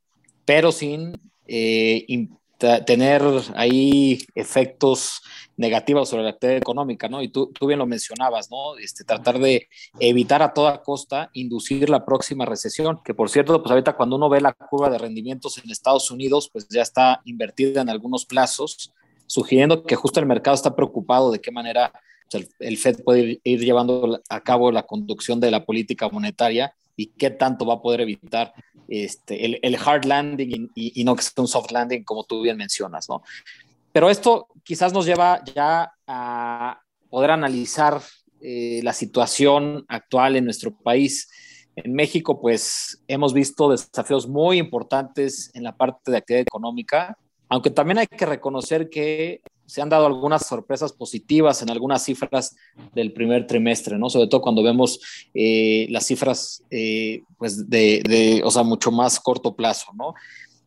pero 0.45 0.71
sin 0.71 1.13
eh, 1.47 2.05
tener 2.59 3.21
ahí 3.55 4.19
efectos 4.35 5.21
negativos 5.55 6.09
sobre 6.09 6.23
la 6.23 6.29
actividad 6.29 6.57
económica, 6.57 7.09
¿no? 7.09 7.21
Y 7.21 7.29
tú, 7.29 7.51
tú, 7.51 7.67
bien 7.67 7.79
lo 7.79 7.85
mencionabas, 7.85 8.49
¿no? 8.49 8.77
Este, 8.77 9.03
tratar 9.03 9.39
de 9.39 9.67
evitar 9.99 10.41
a 10.41 10.53
toda 10.53 10.81
costa 10.81 11.29
inducir 11.33 11.89
la 11.89 12.05
próxima 12.05 12.45
recesión, 12.45 12.99
que 13.03 13.13
por 13.13 13.29
cierto, 13.29 13.61
pues 13.61 13.71
ahorita 13.71 13.93
cuando 13.93 14.15
uno 14.15 14.29
ve 14.29 14.41
la 14.41 14.53
curva 14.53 14.89
de 14.89 14.97
rendimientos 14.97 15.57
en 15.57 15.69
Estados 15.69 16.11
Unidos, 16.11 16.49
pues 16.51 16.67
ya 16.69 16.81
está 16.81 17.21
invertida 17.25 17.81
en 17.81 17.89
algunos 17.89 18.25
plazos, 18.25 18.93
sugiriendo 19.25 19.83
que 19.83 19.95
justo 19.95 20.19
el 20.19 20.25
mercado 20.25 20.55
está 20.55 20.75
preocupado 20.75 21.31
de 21.31 21.39
qué 21.39 21.51
manera 21.51 21.91
el, 22.59 22.77
FED 22.77 23.03
puede 23.03 23.39
ir, 23.43 23.59
llevando 23.59 24.21
a 24.29 24.41
cabo 24.41 24.71
la 24.71 24.83
conducción 24.83 25.39
de 25.39 25.51
la 25.51 25.65
política 25.65 26.09
monetaria 26.09 26.75
y 26.99 27.07
qué 27.17 27.29
tanto 27.29 27.65
va 27.65 27.75
a 27.75 27.81
poder 27.81 28.01
evitar 28.01 28.53
este, 28.89 29.65
el, 29.65 29.75
hard 29.75 30.03
landing 30.03 30.69
y, 30.75 31.03
no 31.05 31.15
que 31.15 31.21
sea 31.21 31.33
un 31.37 31.47
soft 31.47 31.71
landing, 31.71 32.03
como 32.03 32.25
tú 32.25 32.41
bien 32.41 32.57
mencionas, 32.57 33.07
¿no? 33.07 33.23
Pero 33.93 34.09
esto 34.09 34.47
quizás 34.65 34.91
nos 34.91 35.05
lleva 35.05 35.41
ya 35.55 35.93
a 36.05 36.81
poder 37.09 37.31
analizar 37.31 38.01
eh, 38.41 38.81
la 38.83 38.91
situación 38.91 39.85
actual 39.87 40.35
en 40.35 40.43
nuestro 40.43 40.75
país. 40.75 41.29
En 41.77 41.93
México, 41.93 42.41
pues 42.41 43.01
hemos 43.07 43.33
visto 43.33 43.71
desafíos 43.71 44.27
muy 44.27 44.57
importantes 44.57 45.51
en 45.53 45.63
la 45.63 45.77
parte 45.77 46.11
de 46.11 46.17
actividad 46.17 46.41
económica, 46.41 47.17
aunque 47.47 47.69
también 47.69 47.99
hay 47.99 48.07
que 48.07 48.25
reconocer 48.25 48.89
que 48.89 49.41
se 49.69 49.83
han 49.83 49.89
dado 49.89 50.07
algunas 50.07 50.47
sorpresas 50.47 50.91
positivas 50.93 51.61
en 51.61 51.69
algunas 51.69 52.03
cifras 52.03 52.55
del 52.95 53.13
primer 53.13 53.45
trimestre, 53.45 53.99
¿no? 53.99 54.09
Sobre 54.09 54.27
todo 54.27 54.41
cuando 54.41 54.63
vemos 54.63 54.99
eh, 55.35 55.85
las 55.91 56.07
cifras, 56.07 56.63
eh, 56.71 57.21
pues, 57.37 57.69
de, 57.69 58.41
o 58.43 58.49
sea, 58.49 58.63
mucho 58.63 58.91
más 58.91 59.19
corto 59.19 59.55
plazo, 59.55 59.91
¿no? 59.93 60.13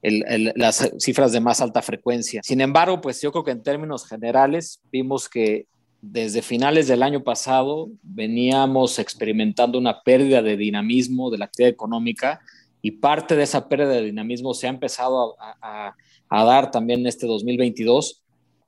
las 0.04 0.90
cifras 0.98 1.30
de 1.30 1.40
más 1.40 1.60
alta 1.60 1.80
frecuencia. 1.80 2.40
Sin 2.42 2.60
embargo, 2.60 3.00
pues 3.00 3.22
yo 3.22 3.30
creo 3.30 3.44
que 3.44 3.52
en 3.52 3.62
términos 3.62 4.04
generales 4.04 4.80
vimos 4.90 5.28
que 5.28 5.66
desde 6.00 6.42
finales 6.42 6.88
del 6.88 7.04
año 7.04 7.22
pasado 7.22 7.88
veníamos 8.02 8.98
experimentando 8.98 9.78
una 9.78 10.02
pérdida 10.02 10.42
de 10.42 10.56
dinamismo 10.56 11.30
de 11.30 11.38
la 11.38 11.44
actividad 11.44 11.70
económica 11.70 12.40
y 12.82 12.90
parte 12.90 13.36
de 13.36 13.44
esa 13.44 13.68
pérdida 13.68 13.90
de 13.90 14.02
dinamismo 14.02 14.54
se 14.54 14.66
ha 14.66 14.70
empezado 14.70 15.36
a, 15.38 15.94
a 16.28 16.44
dar 16.44 16.72
también 16.72 17.00
en 17.00 17.06
este 17.06 17.28
2022 17.28 18.21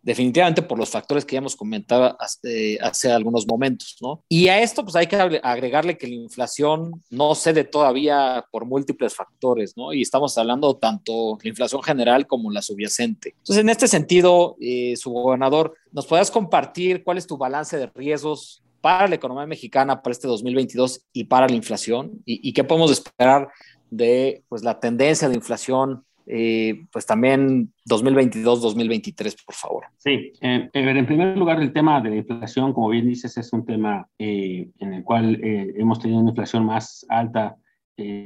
definitivamente 0.04 0.62
por 0.62 0.78
los 0.78 0.90
factores 0.90 1.24
que 1.24 1.32
ya 1.32 1.38
hemos 1.38 1.56
comentado 1.56 2.14
hace, 2.20 2.78
hace, 2.80 3.10
algunos 3.10 3.46
momentos, 3.46 3.96
¿no? 4.02 4.22
Y 4.28 4.48
a 4.48 4.60
esto 4.60 4.82
pues 4.84 4.94
hay 4.96 5.06
que 5.06 5.16
agregarle 5.16 5.96
que 5.96 6.06
la 6.06 6.14
inflación 6.14 7.02
no 7.10 7.34
cede 7.34 7.64
todavía 7.64 8.44
por 8.52 8.66
múltiples 8.66 9.14
factores, 9.14 9.76
¿no? 9.76 9.94
Y 9.94 10.02
estamos 10.02 10.36
hablando 10.36 10.76
tanto 10.76 11.38
la 11.42 11.48
inflación 11.48 11.82
general 11.82 12.26
como 12.26 12.50
la 12.50 12.60
subyacente. 12.60 13.30
Entonces, 13.30 13.62
en 13.62 13.70
este 13.70 13.88
sentido, 13.88 14.56
eh, 14.60 14.94
su 14.96 15.10
gobernador, 15.10 15.74
¿nos 15.90 16.06
podrías 16.06 16.30
compartir 16.30 17.02
cuál 17.02 17.16
es 17.16 17.26
tu 17.26 17.38
balance 17.38 17.78
de 17.78 17.86
riesgos 17.86 18.62
para 18.82 19.08
la 19.08 19.14
economía 19.14 19.46
mexicana 19.46 20.02
para 20.02 20.12
este 20.12 20.28
2022 20.28 21.06
y 21.14 21.24
para 21.24 21.48
la 21.48 21.54
inflación? 21.54 22.22
¿Y, 22.26 22.46
y 22.46 22.52
qué 22.52 22.62
podemos 22.62 22.90
esperar 22.90 23.48
de 23.90 24.44
pues, 24.50 24.62
la 24.62 24.78
tendencia 24.80 25.30
de 25.30 25.36
inflación 25.36 26.04
eh, 26.26 26.86
pues 26.90 27.04
también 27.04 27.72
2022-2023, 27.88 29.44
por 29.44 29.54
favor. 29.54 29.84
Sí, 29.98 30.32
eh, 30.40 30.70
en 30.72 31.06
primer 31.06 31.36
lugar, 31.36 31.60
el 31.60 31.72
tema 31.72 32.00
de 32.00 32.10
la 32.10 32.16
inflación, 32.16 32.72
como 32.72 32.88
bien 32.88 33.06
dices, 33.06 33.36
es 33.36 33.52
un 33.52 33.64
tema 33.66 34.08
eh, 34.18 34.70
en 34.78 34.94
el 34.94 35.04
cual 35.04 35.38
hemos 35.42 36.00
tenido 36.00 36.20
una 36.20 36.30
inflación 36.30 36.64
más 36.64 37.04
alta 37.08 37.56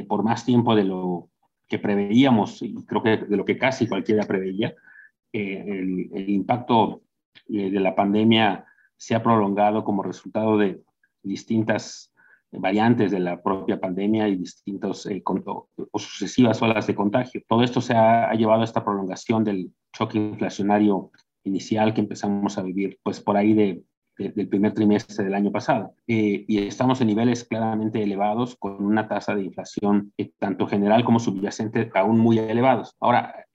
por 0.09 0.23
más 0.23 0.47
tiempo 0.47 0.75
de 0.75 0.85
lo 0.85 1.29
que 1.69 1.79
preveíamos, 1.79 2.63
y 2.63 2.75
creo 2.87 3.03
que 3.03 3.17
de 3.19 3.37
lo 3.37 3.45
que 3.45 3.59
casi 3.59 3.87
cualquiera 3.87 4.25
preveía. 4.25 4.75
El, 5.31 6.09
el, 6.15 6.31
impacto 6.31 7.03
de 7.47 7.71
la 7.81 7.95
pandemia 7.95 8.65
se 8.97 9.15
ha 9.15 9.23
prolongado 9.23 9.85
como 9.85 10.03
resultado 10.03 10.57
de 10.57 10.81
distintas 11.23 12.08
variantes 12.53 13.11
de 13.11 13.21
la 13.21 13.43
propia 13.43 13.81
pandemia 13.81 14.29
y 14.29 14.37
distintos 14.37 15.07
eh, 15.07 15.23
o 15.25 15.99
sucesivas 15.99 16.61
olas 16.63 16.87
de 16.87 16.95
contagio. 16.95 17.43
Todo 17.47 17.63
esto 17.63 17.81
se 17.81 17.95
ha, 17.95 18.33
llevado 18.35 18.63
a 18.63 18.65
esta 18.65 18.85
prolongación 18.85 19.45
del 19.45 19.71
choque 19.93 20.19
inflacionario 20.19 21.11
inicial 21.45 21.95
que 21.95 22.01
empezamos 22.01 22.59
a 22.59 22.63
vivir 22.63 22.99
pues 23.03 23.21
por 23.21 23.37
ahí 23.37 23.53
de, 23.55 23.83
del 24.17 24.49
primer 24.49 24.73
trimestre 24.73 25.25
del 25.25 25.35
año 25.35 25.53
pasado. 25.53 25.95
Eh, 26.07 26.45
y 26.49 26.59
estamos 26.67 27.01
en 27.01 27.09
niveles 27.09 27.45
claramente 27.45 28.03
elevados 28.03 28.57
con 28.57 28.85
una 28.85 29.09
tasa 29.09 29.35
de 29.35 29.45
inflación 29.45 30.13
eh, 30.17 30.31
tanto 30.39 30.67
general 30.67 31.05
como 31.05 31.21
subyacente 31.21 31.91
aún 31.95 32.19
muy 32.19 32.39
elevados. 32.39 32.97
Ahora, 33.01 33.47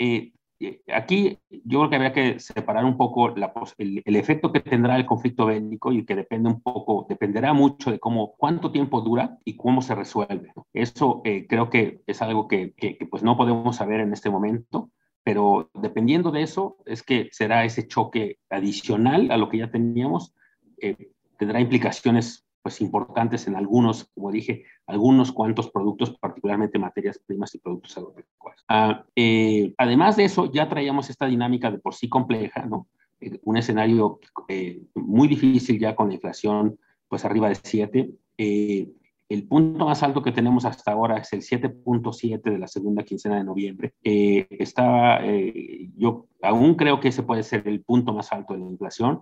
aquí 0.93 1.39
yo 1.49 1.79
creo 1.79 1.89
que 1.89 1.95
habría 1.95 2.13
que 2.13 2.39
separar 2.39 2.85
un 2.85 2.97
poco 2.97 3.33
el, 3.77 4.01
efecto 4.15 4.51
que 4.51 4.59
tendrá 4.59 4.95
el 4.95 5.05
conflicto 5.05 5.45
bélico 5.45 5.91
y 5.91 6.05
que 6.05 6.15
depende 6.15 6.49
un 6.49 6.61
poco, 6.61 7.05
dependerá 7.07 7.53
mucho 7.53 7.91
de 7.91 7.99
cómo, 7.99 8.33
cuánto 8.37 8.71
tiempo 8.71 9.01
dura 9.01 9.37
y 9.45 9.55
cómo 9.55 9.81
se 9.81 9.95
resuelve. 9.95 10.53
Eso 10.73 11.21
eh, 11.23 11.47
creo 11.47 11.69
que 11.69 12.01
es 12.07 12.21
algo 12.21 12.47
que, 12.47 12.73
que, 12.73 12.97
pues 13.09 13.23
no 13.23 13.37
podemos 13.37 13.75
saber 13.75 13.99
en 13.99 14.13
este 14.13 14.29
momento, 14.29 14.89
pero 15.23 15.69
dependiendo 15.73 16.31
de 16.31 16.43
eso 16.43 16.77
es 16.85 17.03
que 17.03 17.29
será 17.31 17.65
ese 17.65 17.87
choque 17.87 18.39
adicional 18.49 19.31
a 19.31 19.37
lo 19.37 19.49
que 19.49 19.59
ya 19.59 19.71
teníamos, 19.71 20.33
eh, 20.77 21.11
tendrá 21.37 21.59
implicaciones 21.59 22.45
pues 22.63 22.79
importantes 22.79 23.45
en 23.47 23.57
algunos, 23.57 24.05
como 24.15 24.31
dije, 24.31 24.63
algunos 24.87 25.33
cuantos 25.33 25.69
productos, 25.69 26.17
particularmente 26.17 26.79
materias 26.79 27.19
primas 27.19 27.53
y 27.53 27.59
productos 27.59 27.97
agropecuarios. 27.97 28.63
Ah, 28.69 29.03
eh, 29.17 29.73
además 29.77 30.15
de 30.15 30.23
eso, 30.23 30.49
ya 30.49 30.69
traíamos 30.69 31.09
esta 31.09 31.25
dinámica 31.25 31.69
de 31.69 31.79
por 31.79 31.93
sí 31.93 32.07
compleja, 32.07 32.65
¿no? 32.65 32.87
Eh, 33.19 33.37
un 33.43 33.57
escenario 33.57 34.21
eh, 34.47 34.81
muy 34.95 35.27
difícil 35.27 35.77
ya 35.77 35.93
con 35.93 36.07
la 36.07 36.13
inflación, 36.13 36.79
pues 37.09 37.25
arriba 37.25 37.49
de 37.49 37.55
7. 37.61 38.09
el 38.37 39.47
punto 39.47 39.85
más 39.85 40.01
alto 40.01 40.21
que 40.21 40.31
tenemos 40.31 40.63
hasta 40.63 40.93
ahora 40.93 41.17
es 41.17 41.33
el 41.33 41.41
7.7 41.41 42.43
de 42.43 42.59
la 42.59 42.67
segunda 42.67 43.03
quincena 43.03 43.35
de 43.35 43.43
noviembre. 43.43 43.93
está, 44.01 45.19
yo 45.97 46.27
aún 46.41 46.75
creo 46.75 46.99
que 47.01 47.09
ese 47.09 47.23
puede 47.23 47.43
ser 47.43 47.67
el 47.67 47.81
punto 47.81 48.13
más 48.13 48.31
alto 48.31 48.53
de 48.53 48.59
la 48.59 48.67
inflación 48.67 49.21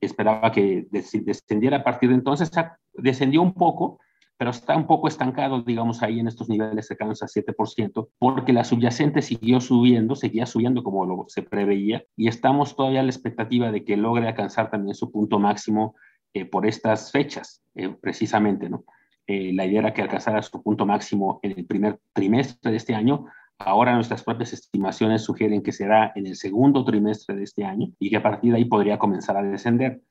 esperaba 0.00 0.52
que 0.52 0.86
descendiera 0.90 1.78
a 1.78 1.84
partir 1.84 2.10
de 2.10 2.16
entonces, 2.16 2.50
descendió 2.94 3.42
un 3.42 3.54
poco, 3.54 3.98
pero 4.36 4.50
está 4.50 4.76
un 4.76 4.86
poco 4.86 5.08
estancado, 5.08 5.62
digamos, 5.62 6.02
ahí 6.02 6.20
en 6.20 6.28
estos 6.28 6.48
niveles 6.48 6.86
cercanos 6.86 7.22
a 7.22 7.26
7%, 7.26 8.08
porque 8.18 8.52
la 8.52 8.64
subyacente 8.64 9.22
siguió 9.22 9.60
subiendo, 9.60 10.14
seguía 10.14 10.46
subiendo 10.46 10.82
como 10.82 11.24
se 11.28 11.42
preveía, 11.42 12.04
y 12.16 12.28
estamos 12.28 12.76
todavía 12.76 13.00
a 13.00 13.02
la 13.04 13.10
expectativa 13.10 13.72
de 13.72 13.84
que 13.84 13.96
logre 13.96 14.28
alcanzar 14.28 14.70
también 14.70 14.94
su 14.94 15.10
punto 15.10 15.38
máximo 15.38 15.94
eh, 16.34 16.44
por 16.44 16.66
estas 16.66 17.10
fechas, 17.10 17.62
eh, 17.74 17.88
precisamente, 18.00 18.68
¿no? 18.68 18.84
eh, 19.26 19.52
la 19.52 19.66
idea 19.66 19.80
era 19.80 19.92
que 19.92 20.02
alcanzara 20.02 20.42
su 20.42 20.62
punto 20.62 20.86
máximo 20.86 21.40
en 21.42 21.58
el 21.58 21.66
primer 21.66 21.98
trimestre 22.12 22.70
de 22.70 22.76
este 22.76 22.94
año. 22.94 23.26
Ahora 23.58 23.94
nuestras 23.94 24.22
propias 24.22 24.52
estimaciones 24.52 25.22
sugieren 25.22 25.62
que 25.62 25.72
será 25.72 26.12
en 26.14 26.26
el 26.26 26.36
segundo 26.36 26.84
trimestre 26.84 27.36
de 27.36 27.44
este 27.44 27.64
año 27.64 27.88
y 27.98 28.10
que 28.10 28.16
a 28.16 28.22
partir 28.22 28.52
de 28.52 28.58
ahí 28.58 28.64
podría 28.66 28.98
comenzar 28.98 29.36
a 29.36 29.42
descender. 29.42 30.02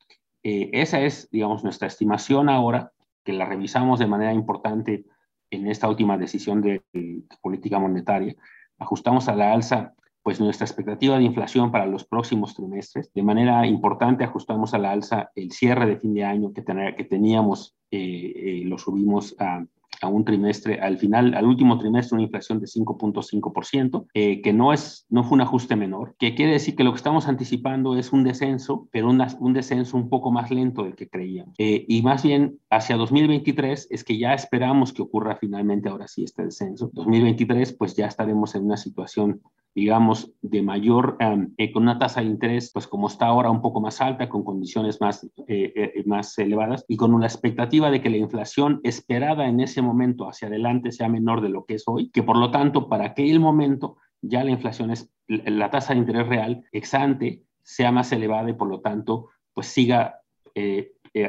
Eh, 0.43 0.69
esa 0.73 1.01
es, 1.01 1.29
digamos, 1.31 1.63
nuestra 1.63 1.87
estimación 1.87 2.49
ahora, 2.49 2.91
que 3.23 3.33
la 3.33 3.45
revisamos 3.45 3.99
de 3.99 4.07
manera 4.07 4.33
importante 4.33 5.05
en 5.49 5.67
esta 5.67 5.89
última 5.89 6.17
decisión 6.17 6.61
de, 6.61 6.83
de 6.93 7.23
política 7.41 7.79
monetaria. 7.79 8.35
Ajustamos 8.77 9.27
a 9.29 9.35
la 9.35 9.53
alza 9.53 9.93
pues 10.25 10.39
nuestra 10.39 10.65
expectativa 10.65 11.19
de 11.19 11.23
inflación 11.23 11.71
para 11.71 11.85
los 11.85 12.03
próximos 12.03 12.55
trimestres. 12.55 13.13
De 13.13 13.21
manera 13.21 13.67
importante 13.67 14.23
ajustamos 14.23 14.73
a 14.73 14.79
la 14.79 14.89
alza 14.89 15.29
el 15.35 15.51
cierre 15.51 15.85
de 15.85 15.97
fin 15.97 16.15
de 16.15 16.23
año 16.23 16.51
que, 16.51 16.63
que 16.63 17.03
teníamos, 17.03 17.75
eh, 17.91 18.33
eh, 18.35 18.61
lo 18.65 18.79
subimos 18.79 19.35
a 19.37 19.63
a 20.01 20.07
un 20.07 20.25
trimestre, 20.25 20.79
al 20.79 20.97
final, 20.97 21.33
al 21.33 21.45
último 21.45 21.77
trimestre, 21.77 22.15
una 22.15 22.23
inflación 22.23 22.59
de 22.59 22.67
5.5%, 22.67 24.07
eh, 24.13 24.41
que 24.41 24.53
no, 24.53 24.73
es, 24.73 25.05
no 25.09 25.23
fue 25.23 25.35
un 25.35 25.41
ajuste 25.41 25.75
menor, 25.75 26.15
que 26.17 26.35
quiere 26.35 26.53
decir 26.53 26.75
que 26.75 26.83
lo 26.83 26.91
que 26.91 26.97
estamos 26.97 27.27
anticipando 27.27 27.97
es 27.97 28.11
un 28.11 28.23
descenso, 28.23 28.87
pero 28.91 29.09
un 29.09 29.53
descenso 29.53 29.97
un 29.97 30.09
poco 30.09 30.31
más 30.31 30.51
lento 30.51 30.83
del 30.83 30.95
que 30.95 31.09
creíamos. 31.09 31.55
Eh, 31.57 31.85
y 31.87 32.01
más 32.01 32.23
bien 32.23 32.59
hacia 32.69 32.97
2023 32.97 33.87
es 33.89 34.03
que 34.03 34.17
ya 34.17 34.33
esperamos 34.33 34.93
que 34.93 35.01
ocurra 35.01 35.35
finalmente 35.35 35.89
ahora 35.89 36.07
sí 36.07 36.23
este 36.23 36.43
descenso. 36.43 36.89
2023 36.93 37.73
pues 37.73 37.95
ya 37.95 38.07
estaremos 38.07 38.55
en 38.55 38.65
una 38.65 38.77
situación 38.77 39.41
digamos, 39.75 40.32
de 40.41 40.62
mayor, 40.62 41.17
eh, 41.58 41.74
con 41.74 41.84
una 41.84 42.00
tasa 42.00 42.22
de 42.22 42.27
interés, 42.27 42.72
pues 42.74 42.88
como 42.88 43.08
está 43.08 43.27
ahora, 43.27 43.51
un 43.51 43.62
poco 43.62 43.82
más 43.82 44.00
alta, 44.00 44.29
con 44.29 44.46
condiciones 44.46 45.01
más, 45.01 45.25
eh, 45.48 45.74
eh, 45.75 46.03
más 46.05 46.38
elevadas 46.38 46.86
y 46.88 46.96
con 46.96 47.13
una 47.13 47.25
expectativa 47.25 47.91
de 47.91 48.01
que 48.01 48.10
la 48.10 48.15
inflación 48.15 48.79
esperada 48.84 49.50
en 49.50 49.60
ese 49.60 49.82
momento 49.82 50.29
hacia 50.29 50.48
adelante 50.48 50.94
sea 50.94 51.10
menor 51.10 51.41
de 51.41 51.50
lo 51.50 51.65
que 51.65 51.74
es 51.74 51.84
hoy, 51.88 52.10
que 52.10 52.24
por 52.24 52.38
lo 52.38 52.51
tanto, 52.51 52.88
para 52.88 53.08
aquel 53.08 53.41
momento 53.41 53.98
ya 54.22 54.46
la 54.46 54.51
inflación 54.51 54.91
es, 54.91 55.12
la 55.27 55.70
tasa 55.70 55.94
de 55.94 56.00
interés 56.00 56.27
real 56.27 56.63
exante 56.72 57.44
sea 57.62 57.91
más 57.91 58.13
elevada 58.13 58.50
y 58.50 58.53
por 58.53 58.70
lo 58.70 58.79
tanto, 58.79 59.29
pues 59.53 59.67
siga 59.67 60.22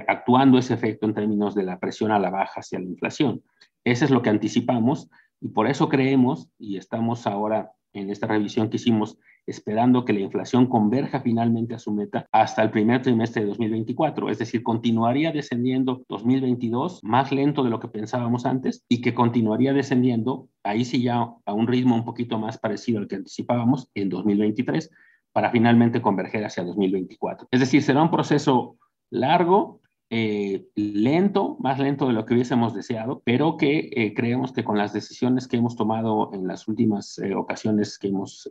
actuando 0.07 0.59
ese 0.59 0.75
efecto 0.75 1.05
en 1.07 1.15
términos 1.15 1.57
de 1.57 1.65
la 1.65 1.81
presión 1.81 2.13
a 2.13 2.19
la 2.21 2.31
baja 2.31 2.61
hacia 2.61 2.79
la 2.79 2.85
inflación. 2.85 3.43
Eso 3.83 4.05
es 4.05 4.11
lo 4.13 4.23
que 4.23 4.31
anticipamos 4.31 5.11
y 5.41 5.49
por 5.49 5.67
eso 5.67 5.89
creemos 5.89 6.49
y 6.59 6.77
estamos 6.77 7.27
ahora 7.27 7.73
en 7.97 8.11
esta 8.11 8.27
revisión 8.27 8.69
que 8.69 8.77
hicimos, 8.77 9.19
esperando 9.47 10.05
que 10.05 10.13
la 10.13 10.21
inflación 10.21 10.67
converja 10.67 11.21
finalmente 11.21 11.75
a 11.75 11.79
su 11.79 11.93
meta 11.93 12.27
hasta 12.33 12.63
el 12.63 12.71
primer 12.71 13.03
trimestre 13.03 13.43
de 13.43 13.49
2024. 13.49 14.29
Es 14.31 14.39
decir, 14.39 14.63
continuaría 14.63 15.33
descendiendo 15.33 16.05
2022 16.09 17.01
más 17.03 17.33
lento 17.33 17.63
de 17.63 17.71
lo 17.71 17.81
que 17.81 17.89
pensábamos 17.89 18.45
antes 18.47 18.85
y 18.89 19.01
que 19.01 19.15
continuaría 19.15 19.73
descendiendo, 19.73 20.49
ahí 20.63 20.85
sí 20.85 21.03
ya 21.03 21.29
a 21.45 21.53
un 21.53 21.67
ritmo 21.67 21.95
un 21.95 22.05
poquito 22.05 22.39
más 22.39 22.59
parecido 22.59 22.99
al 22.99 23.09
que 23.09 23.17
anticipábamos 23.17 23.91
en 23.95 24.09
2023 24.09 24.91
para 25.33 25.51
finalmente 25.51 26.01
converger 26.01 26.45
hacia 26.45 26.65
2024. 26.65 27.49
Es 27.51 27.61
decir, 27.61 27.83
será 27.83 28.03
un 28.03 28.11
proceso 28.11 28.77
largo, 29.11 29.81
eh, 30.09 30.69
lento, 30.77 31.57
más 31.59 31.81
lento 31.81 32.07
de 32.07 32.13
lo 32.13 32.25
que 32.25 32.35
hubiésemos 32.35 32.75
deseado, 32.75 33.23
pero 33.25 33.57
que 33.57 33.91
eh, 33.93 34.15
creemos 34.15 34.53
que 34.53 34.63
con 34.63 34.79
las 34.79 34.93
decisiones 34.93 35.49
que 35.49 35.57
hemos 35.57 35.75
tomado 35.75 36.31
en 36.33 36.47
las 36.47 36.69
últimas 36.69 37.19
eh, 37.19 37.35
ocasiones 37.35 37.99
que 37.99 38.09
hemos 38.09 38.49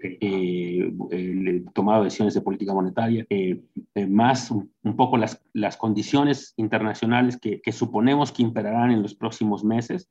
tomado 1.73 2.03
decisiones 2.03 2.33
de 2.33 2.41
política 2.41 2.73
monetaria, 2.73 3.25
más 4.09 4.51
un, 4.51 4.69
poco 4.97 5.15
las, 5.15 5.41
las 5.53 5.77
condiciones 5.77 6.53
internacionales 6.57 7.37
que, 7.37 7.61
que, 7.61 7.71
suponemos 7.71 8.33
que 8.33 8.43
imperarán 8.43 8.91
en 8.91 9.01
los 9.01 9.15
próximos 9.15 9.63
meses, 9.63 10.09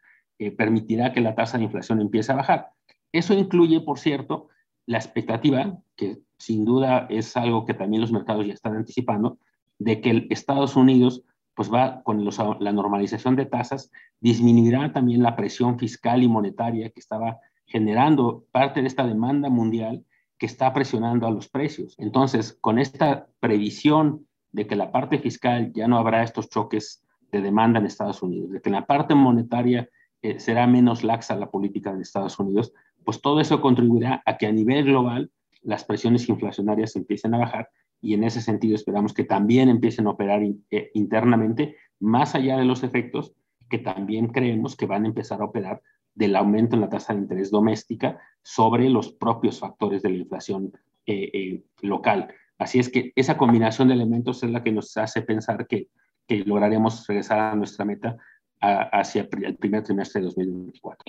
permitirá 0.57 1.13
que 1.13 1.21
la 1.21 1.35
tasa 1.35 1.59
de 1.59 1.65
inflación 1.65 2.01
empiece 2.01 2.33
a 2.33 2.37
bajar. 2.37 2.71
Eso 3.13 3.35
incluye, 3.35 3.83
por 3.83 3.99
cierto, 3.99 4.49
la 4.87 4.97
expectativa, 4.97 5.79
que 5.95 6.19
sin 6.39 6.65
duda 6.65 7.07
es 7.11 7.37
algo 7.37 7.67
que 7.67 7.75
también 7.75 8.01
los 8.01 8.13
mercados 8.13 8.47
ya 8.47 8.55
están 8.55 8.77
anticipando, 8.77 9.39
de 9.79 10.01
que 10.01 10.27
Estados 10.31 10.77
Unidos 10.77 11.23
pues 11.55 11.73
va 11.73 12.03
con 12.03 12.25
la 12.25 12.73
normalización 12.73 13.37
de 13.37 13.47
tasas, 13.47 13.91
disminuirá 14.21 14.93
también 14.93 15.23
la 15.23 15.37
presión 15.37 15.79
fiscal 15.79 16.23
y 16.23 16.29
monetaria 16.29 16.91
que 16.91 17.01
estaba 17.01 17.39
generando 17.67 18.45
parte 18.51 18.81
de 18.81 18.89
esta 18.89 19.07
demanda 19.07 19.49
mundial 19.49 20.05
que 20.39 20.47
está 20.47 20.73
presionando 20.73 21.27
a 21.27 21.31
los 21.31 21.49
precios. 21.49 21.95
Entonces, 21.99 22.59
con 22.61 22.79
esta 22.79 23.29
previsión 23.41 24.27
de 24.53 24.67
que 24.67 24.77
la 24.77 24.91
parte 24.93 25.19
fiscal 25.19 25.73
ya 25.73 25.89
no 25.89 25.99
habrá 25.99 26.23
estos 26.23 26.49
choques 26.49 27.05
de 27.31 27.41
demanda 27.41 27.79
en 27.79 27.87
Estados 27.87 28.23
Unidos, 28.23 28.51
de 28.51 28.61
que 28.61 28.71
la 28.71 28.87
parte 28.87 29.15
monetaria 29.15 29.89
eh, 30.23 30.39
será 30.41 30.67
menos 30.67 31.05
laxa 31.05 31.37
la 31.37 31.51
política 31.51 31.93
de 31.93 32.03
Estados 32.03 32.39
Unidos, 32.39 32.73
pues 33.05 33.21
todo 33.21 33.41
eso 33.41 33.61
contribuirá 33.61 34.23
a 34.25 34.37
que 34.37 34.47
a 34.47 34.53
nivel 34.53 34.85
global 34.85 35.31
las 35.63 35.85
presiones 35.85 36.29
inflacionarias 36.29 36.97
empiecen 36.97 37.35
a 37.35 37.39
bajar 37.39 37.69
y 38.05 38.13
en 38.13 38.23
ese 38.23 38.43
sentido 38.43 38.75
esperamos 38.75 39.15
que 39.15 39.25
también 39.25 39.71
empiecen 39.71 40.07
a 40.07 40.11
operar 40.11 40.43
eh, 40.71 40.91
internamente, 40.93 41.77
más 42.01 42.35
allá 42.35 42.59
de 42.59 42.67
los 42.67 42.83
efectos 42.83 43.33
que 43.71 43.79
también 43.79 44.29
creemos 44.29 44.77
que 44.77 44.85
van 44.85 45.05
a 45.05 45.09
empezar 45.09 45.41
a 45.41 45.47
operar 45.47 45.81
del 46.15 46.37
aumento 46.37 46.77
en 46.77 46.83
la 46.83 46.91
tasa 46.91 47.15
de 47.15 47.21
interés 47.21 47.51
doméstica 47.51 48.21
sobre 48.43 48.91
los 48.91 49.11
propios 49.13 49.59
factores 49.59 50.03
de 50.03 50.11
la 50.11 50.17
inflación 50.19 50.71
eh, 51.07 51.31
eh, 51.33 51.63
local. 51.81 52.29
Así 52.59 52.79
es 52.79 52.91
que 52.91 53.13
esa 53.17 53.39
combinación 53.39 53.89
de 53.89 53.95
elementos 53.95 54.43
es 54.43 54.51
la 54.51 54.63
que 54.63 54.71
nos 54.71 54.95
hace 54.99 55.23
pensar 55.23 55.67
que, 55.67 55.89
que 56.29 56.45
lograremos 56.45 57.07
regresar 57.07 57.41
a 57.41 57.57
nuestra 57.57 57.87
meta 57.87 58.19
hacia 58.61 59.29
el 59.43 59.57
primer 59.57 59.83
trimestre 59.83 60.21
de 60.21 60.27
2024. 60.27 61.05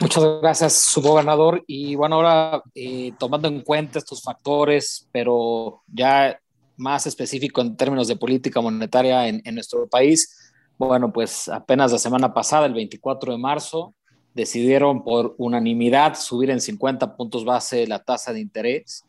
Muchas 0.00 0.24
gracias, 0.42 0.74
subgobernador. 0.74 1.62
Y 1.66 1.94
bueno, 1.94 2.16
ahora 2.16 2.62
eh, 2.74 3.12
tomando 3.18 3.48
en 3.48 3.60
cuenta 3.60 3.98
estos 3.98 4.22
factores, 4.22 5.08
pero 5.12 5.82
ya 5.86 6.38
más 6.76 7.06
específico 7.06 7.60
en 7.60 7.76
términos 7.76 8.08
de 8.08 8.16
política 8.16 8.60
monetaria 8.60 9.28
en, 9.28 9.42
nuestro 9.54 9.88
país, 9.88 10.52
bueno, 10.78 11.12
pues 11.12 11.48
apenas 11.48 11.92
la 11.92 11.98
semana 11.98 12.32
pasada, 12.32 12.66
el 12.66 12.74
24 12.74 13.32
de 13.32 13.38
marzo, 13.38 13.94
decidieron 14.34 15.02
por 15.02 15.34
unanimidad 15.38 16.16
subir 16.16 16.50
en 16.50 16.60
50 16.60 17.16
puntos 17.16 17.44
base 17.44 17.86
la 17.86 17.98
tasa 17.98 18.32
de 18.32 18.40
interés. 18.40 19.04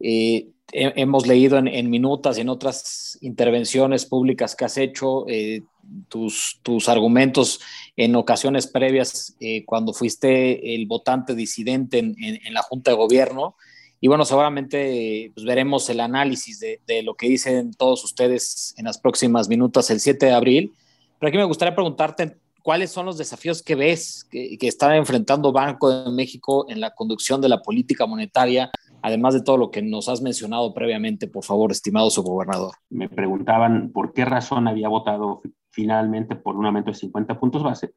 Eh, 0.00 0.48
hemos 0.72 1.26
leído 1.26 1.58
en, 1.58 1.90
minutas 1.90 2.38
y 2.38 2.40
en 2.42 2.48
otras 2.48 3.18
intervenciones 3.20 4.06
públicas 4.06 4.54
que 4.54 4.64
has 4.64 4.76
hecho 4.76 5.26
eh, 5.28 5.62
tus, 6.08 6.60
tus, 6.62 6.88
argumentos 6.88 7.60
en 7.96 8.14
ocasiones 8.16 8.66
previas 8.66 9.34
eh, 9.40 9.64
cuando 9.64 9.92
fuiste 9.92 10.74
el 10.74 10.86
votante 10.86 11.34
disidente 11.34 11.98
en, 11.98 12.14
en, 12.18 12.54
la 12.54 12.62
Junta 12.62 12.90
de 12.90 12.96
Gobierno. 12.96 13.56
Y 14.00 14.08
bueno, 14.08 14.24
seguramente 14.24 15.30
pues, 15.34 15.44
veremos 15.44 15.88
el 15.90 16.00
análisis 16.00 16.60
de, 16.60 16.80
de, 16.86 17.02
lo 17.02 17.14
que 17.14 17.28
dicen 17.28 17.72
todos 17.74 18.04
ustedes 18.04 18.74
en 18.78 18.86
las 18.86 18.98
próximas 18.98 19.48
minutas 19.48 19.90
el 19.90 20.00
7 20.00 20.26
de 20.26 20.32
abril. 20.32 20.72
Pero 21.18 21.28
aquí 21.28 21.38
me 21.38 21.44
gustaría 21.44 21.74
preguntarte 21.74 22.36
cuáles 22.62 22.90
son 22.90 23.06
los 23.06 23.18
desafíos 23.18 23.62
que 23.62 23.74
ves 23.74 24.26
que, 24.30 24.56
que 24.58 24.68
está 24.68 24.96
enfrentando 24.96 25.52
Banco 25.52 25.90
de 25.90 26.10
México 26.10 26.66
en 26.68 26.80
la 26.80 26.94
conducción 26.94 27.40
de 27.40 27.48
la 27.48 27.60
política 27.62 28.06
monetaria 28.06 28.70
además 29.02 29.34
de 29.34 29.42
todo 29.42 29.56
lo 29.56 29.70
que 29.70 29.82
nos 29.82 30.08
has 30.08 30.22
mencionado 30.22 30.72
previamente, 30.74 31.28
por 31.28 31.44
favor, 31.44 31.72
estimado 31.72 32.10
subgobernador. 32.10 32.74
Me 32.88 33.08
preguntaban 33.08 33.92
por 33.92 34.12
qué 34.12 34.24
razón 34.24 34.68
había 34.68 34.88
votado 34.88 35.42
finalmente 35.70 36.36
por 36.36 36.56
un 36.56 36.66
aumento 36.66 36.90
de 36.90 36.96
50 36.96 37.38
puntos 37.38 37.62
base 37.62 37.92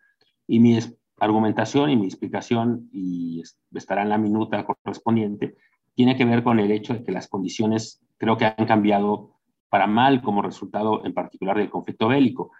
y 0.47 0.59
mi 0.59 0.77
argumentación 1.19 1.89
y 1.89 1.95
mi 1.95 2.05
explicación, 2.05 2.89
y 2.91 3.41
estará 3.73 4.01
en 4.01 4.09
la 4.09 4.17
minuta 4.17 4.65
correspondiente, 4.65 5.55
tiene 5.95 6.17
que 6.17 6.25
ver 6.25 6.43
con 6.43 6.59
el 6.59 6.71
hecho 6.71 6.93
de 6.93 7.03
que 7.03 7.11
las 7.11 7.27
condiciones 7.27 8.01
creo 8.17 8.37
que 8.37 8.45
han 8.45 8.65
cambiado 8.65 9.31
para 9.69 9.87
mal 9.87 10.21
como 10.21 10.41
resultado 10.41 11.05
en 11.05 11.13
particular 11.13 11.57
del 11.57 11.69
conflicto 11.69 12.07
bélico. 12.07 12.51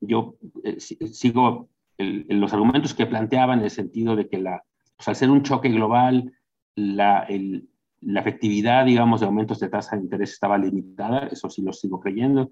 yo 0.00 0.36
eh, 0.64 0.78
sigo 0.80 1.68
los 1.98 2.52
argumentos 2.52 2.94
que 2.94 3.06
planteaba 3.06 3.54
en 3.54 3.60
el 3.60 3.70
sentido 3.70 4.14
de 4.14 4.28
que 4.28 4.38
la, 4.38 4.62
pues, 4.96 5.08
al 5.08 5.16
ser 5.16 5.30
un 5.30 5.42
choque 5.42 5.68
global, 5.68 6.32
la, 6.78 7.26
la, 8.00 8.20
efectividad, 8.20 8.84
digamos, 8.84 9.20
de 9.20 9.26
aumentos 9.26 9.60
de 9.60 9.68
tasa 9.68 9.96
de 9.96 10.02
interés 10.02 10.32
estaba 10.32 10.58
limitada, 10.58 11.28
eso 11.28 11.48
sí 11.50 11.62
lo 11.62 11.72
sigo 11.72 12.00
creyendo, 12.00 12.50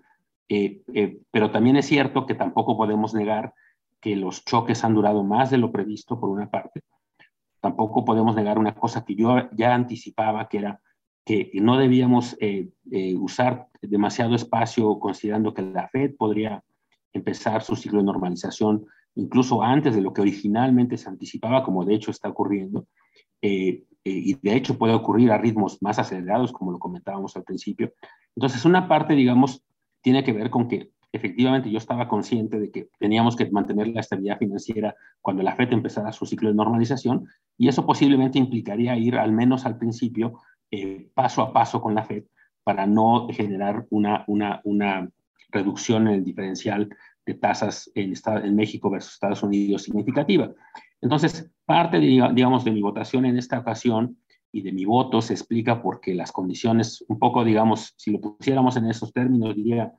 eh, 0.48 0.82
eh, 0.94 1.18
pero 1.30 1.50
también 1.50 1.76
es 1.76 1.86
cierto 1.86 2.26
que 2.26 2.34
tampoco 2.34 2.76
podemos 2.76 3.14
negar 3.14 3.54
que 4.00 4.16
los 4.16 4.44
choques 4.44 4.84
han 4.84 4.94
durado 4.94 5.24
más 5.24 5.50
de 5.50 5.58
lo 5.58 5.72
previsto, 5.72 6.20
por 6.20 6.30
una 6.30 6.50
parte. 6.50 6.82
Tampoco 7.60 8.04
podemos 8.04 8.36
negar 8.36 8.58
una 8.58 8.74
cosa 8.74 9.04
que 9.04 9.14
yo 9.14 9.50
ya 9.52 9.74
anticipaba, 9.74 10.48
que 10.48 10.58
era 10.58 10.80
que 11.24 11.50
no 11.54 11.76
debíamos 11.76 12.36
eh, 12.40 12.68
usar 13.18 13.66
demasiado 13.82 14.36
espacio 14.36 15.00
considerando 15.00 15.52
que 15.52 15.62
la 15.62 15.88
Fed 15.88 16.14
podría 16.16 16.62
empezar 17.12 17.62
su 17.62 17.74
ciclo 17.74 17.98
de 17.98 18.04
normalización 18.04 18.86
incluso 19.16 19.62
antes 19.62 19.94
de 19.94 20.02
lo 20.02 20.12
que 20.12 20.20
originalmente 20.20 20.96
se 20.96 21.08
anticipaba, 21.08 21.64
como 21.64 21.84
de 21.84 21.94
hecho 21.94 22.10
está 22.10 22.28
ocurriendo. 22.28 22.86
Eh, 23.42 23.68
eh, 23.68 23.95
y 24.10 24.34
de 24.34 24.56
hecho 24.56 24.78
puede 24.78 24.94
ocurrir 24.94 25.32
a 25.32 25.38
ritmos 25.38 25.82
más 25.82 25.98
acelerados, 25.98 26.52
como 26.52 26.72
lo 26.72 26.78
comentábamos 26.78 27.36
al 27.36 27.44
principio. 27.44 27.92
Entonces, 28.34 28.64
una 28.64 28.88
parte, 28.88 29.14
digamos, 29.14 29.62
tiene 30.00 30.22
que 30.22 30.32
ver 30.32 30.50
con 30.50 30.68
que 30.68 30.90
efectivamente 31.12 31.70
yo 31.70 31.78
estaba 31.78 32.08
consciente 32.08 32.58
de 32.58 32.70
que 32.70 32.88
teníamos 32.98 33.36
que 33.36 33.50
mantener 33.50 33.88
la 33.88 34.00
estabilidad 34.00 34.38
financiera 34.38 34.94
cuando 35.20 35.42
la 35.42 35.54
FED 35.54 35.72
empezara 35.72 36.12
su 36.12 36.26
ciclo 36.26 36.48
de 36.48 36.54
normalización 36.54 37.26
y 37.56 37.68
eso 37.68 37.86
posiblemente 37.86 38.38
implicaría 38.38 38.96
ir 38.96 39.16
al 39.16 39.32
menos 39.32 39.66
al 39.66 39.78
principio 39.78 40.40
eh, 40.70 41.08
paso 41.14 41.42
a 41.42 41.52
paso 41.52 41.80
con 41.80 41.94
la 41.94 42.04
FED 42.04 42.24
para 42.62 42.86
no 42.86 43.28
generar 43.30 43.86
una, 43.90 44.24
una, 44.26 44.60
una 44.64 45.08
reducción 45.50 46.08
en 46.08 46.14
el 46.14 46.24
diferencial 46.24 46.88
de 47.24 47.34
tasas 47.34 47.90
en, 47.94 48.14
en 48.44 48.56
México 48.56 48.90
versus 48.90 49.14
Estados 49.14 49.42
Unidos 49.42 49.82
significativa. 49.82 50.52
Entonces, 51.06 51.48
parte, 51.64 52.00
de, 52.00 52.32
digamos, 52.34 52.64
de 52.64 52.72
mi 52.72 52.82
votación 52.82 53.26
en 53.26 53.38
esta 53.38 53.60
ocasión 53.60 54.18
y 54.50 54.62
de 54.62 54.72
mi 54.72 54.84
voto 54.84 55.22
se 55.22 55.34
explica 55.34 55.80
porque 55.80 56.14
las 56.14 56.32
condiciones, 56.32 57.04
un 57.06 57.20
poco, 57.20 57.44
digamos, 57.44 57.94
si 57.96 58.10
lo 58.10 58.20
pusiéramos 58.20 58.76
en 58.76 58.86
esos 58.86 59.12
términos, 59.12 59.54
diría 59.54 59.92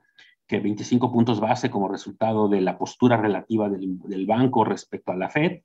que 0.45 0.59
25 0.59 1.09
puntos 1.09 1.39
base 1.39 1.69
como 1.69 1.87
resultado 1.87 2.49
de 2.49 2.59
la 2.59 2.77
postura 2.77 3.15
relativa 3.15 3.69
del, 3.69 4.25
banco 4.25 4.65
respecto 4.65 5.13
a 5.13 5.15
la 5.15 5.29
Fed, 5.29 5.61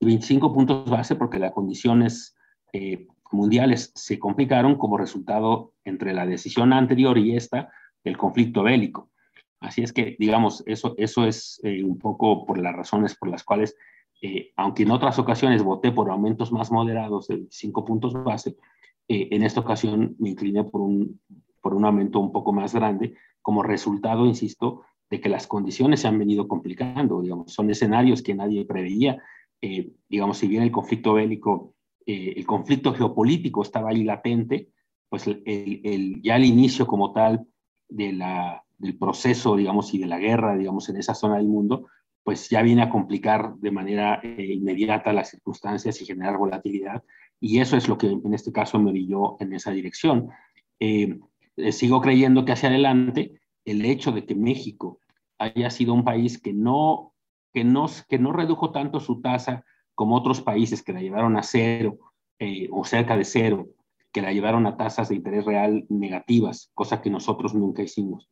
y 0.00 0.06
25 0.06 0.52
puntos 0.52 0.90
base 0.90 1.14
porque 1.14 1.38
las 1.38 1.52
condiciones 1.52 2.34
eh, 2.72 3.06
mundiales 3.30 3.92
se 3.94 4.18
complicaron 4.18 4.74
como 4.78 4.98
resultado 4.98 5.74
entre 5.84 6.12
la 6.12 6.26
decisión 6.26 6.72
anterior 6.72 7.18
y 7.18 7.36
esta 7.36 7.70
del 8.02 8.16
conflicto 8.16 8.64
bélico. 8.64 9.12
Así 9.60 9.82
es 9.82 9.92
que, 9.92 10.16
digamos, 10.18 10.64
eso, 10.66 10.96
eso 10.98 11.24
es 11.24 11.60
eh, 11.62 11.84
un 11.84 12.00
poco 12.00 12.44
por 12.44 12.58
las 12.58 12.74
razones 12.74 13.14
por 13.14 13.28
las 13.28 13.44
cuales, 13.44 13.76
eh, 14.22 14.52
aunque 14.56 14.84
en 14.84 14.92
otras 14.92 15.18
ocasiones 15.18 15.64
voté 15.64 15.90
por 15.90 16.08
aumentos 16.10 16.52
más 16.52 16.70
moderados 16.70 17.26
de 17.26 17.46
5 17.50 17.84
puntos 17.84 18.12
base, 18.12 18.56
eh, 19.08 19.28
en 19.32 19.42
esta 19.42 19.60
ocasión 19.60 20.14
me 20.18 20.30
incliné 20.30 20.62
por 20.62 20.80
un, 20.80 21.20
por 21.60 21.74
un 21.74 21.84
aumento 21.84 22.20
un 22.20 22.30
poco 22.30 22.52
más 22.52 22.72
grande, 22.72 23.14
como 23.42 23.64
resultado, 23.64 24.24
insisto, 24.24 24.82
de 25.10 25.20
que 25.20 25.28
las 25.28 25.48
condiciones 25.48 26.00
se 26.00 26.08
han 26.08 26.18
venido 26.18 26.46
complicando, 26.46 27.20
digamos, 27.20 27.52
son 27.52 27.68
escenarios 27.70 28.22
que 28.22 28.34
nadie 28.34 28.64
preveía. 28.64 29.20
digamos, 30.08 30.38
si 30.38 30.48
bien 30.48 30.62
el 30.62 30.70
conflicto 30.70 31.14
bélico, 31.14 31.74
el 32.06 32.46
conflicto 32.46 32.94
geopolítico 32.94 33.62
estaba 33.62 33.90
ahí 33.90 34.04
latente, 34.04 34.70
pues 35.08 35.26
el, 35.26 35.42
el, 35.44 36.22
ya 36.22 36.36
el 36.36 36.44
inicio 36.44 36.86
como 36.86 37.12
tal 37.12 37.46
de 37.88 38.12
la, 38.12 38.64
del 38.78 38.96
proceso, 38.96 39.56
digamos, 39.56 39.92
y 39.94 39.98
de 39.98 40.06
la 40.06 40.18
guerra, 40.18 40.56
digamos, 40.56 40.88
en 40.88 40.96
esa 40.96 41.14
zona 41.14 41.36
del 41.36 41.46
mundo, 41.46 41.86
pues 42.24 42.48
ya 42.48 42.62
viene 42.62 42.82
a 42.82 42.90
complicar 42.90 43.54
de 43.56 43.70
manera 43.70 44.20
eh, 44.22 44.54
inmediata 44.54 45.12
las 45.12 45.30
circunstancias 45.30 46.00
y 46.00 46.06
generar 46.06 46.38
volatilidad. 46.38 47.02
Y 47.40 47.60
eso 47.60 47.76
es 47.76 47.88
lo 47.88 47.98
que 47.98 48.06
en 48.06 48.34
este 48.34 48.52
caso 48.52 48.78
me 48.78 48.90
orilló 48.90 49.36
en 49.40 49.52
esa 49.52 49.72
dirección. 49.72 50.28
Eh, 50.78 51.18
eh, 51.56 51.72
sigo 51.72 52.00
creyendo 52.00 52.44
que 52.44 52.52
hacia 52.52 52.68
adelante 52.68 53.40
el 53.64 53.84
hecho 53.84 54.12
de 54.12 54.24
que 54.24 54.34
México 54.34 55.00
haya 55.38 55.70
sido 55.70 55.94
un 55.94 56.04
país 56.04 56.40
que 56.40 56.52
no, 56.52 57.12
que 57.52 57.64
no, 57.64 57.86
que 58.08 58.18
no 58.18 58.32
redujo 58.32 58.70
tanto 58.70 59.00
su 59.00 59.20
tasa 59.20 59.64
como 59.94 60.16
otros 60.16 60.40
países 60.40 60.82
que 60.82 60.92
la 60.92 61.00
llevaron 61.00 61.36
a 61.36 61.42
cero 61.42 61.98
o 62.72 62.84
cerca 62.84 63.16
de 63.16 63.24
cero, 63.24 63.68
que 64.10 64.20
la 64.20 64.32
llevaron 64.32 64.66
a 64.66 64.76
tasas 64.76 65.08
de 65.08 65.14
interés 65.14 65.44
real 65.44 65.86
negativas, 65.88 66.72
cosa 66.74 67.00
que 67.00 67.08
nosotros 67.08 67.54
nunca 67.54 67.82
hicimos 67.82 68.28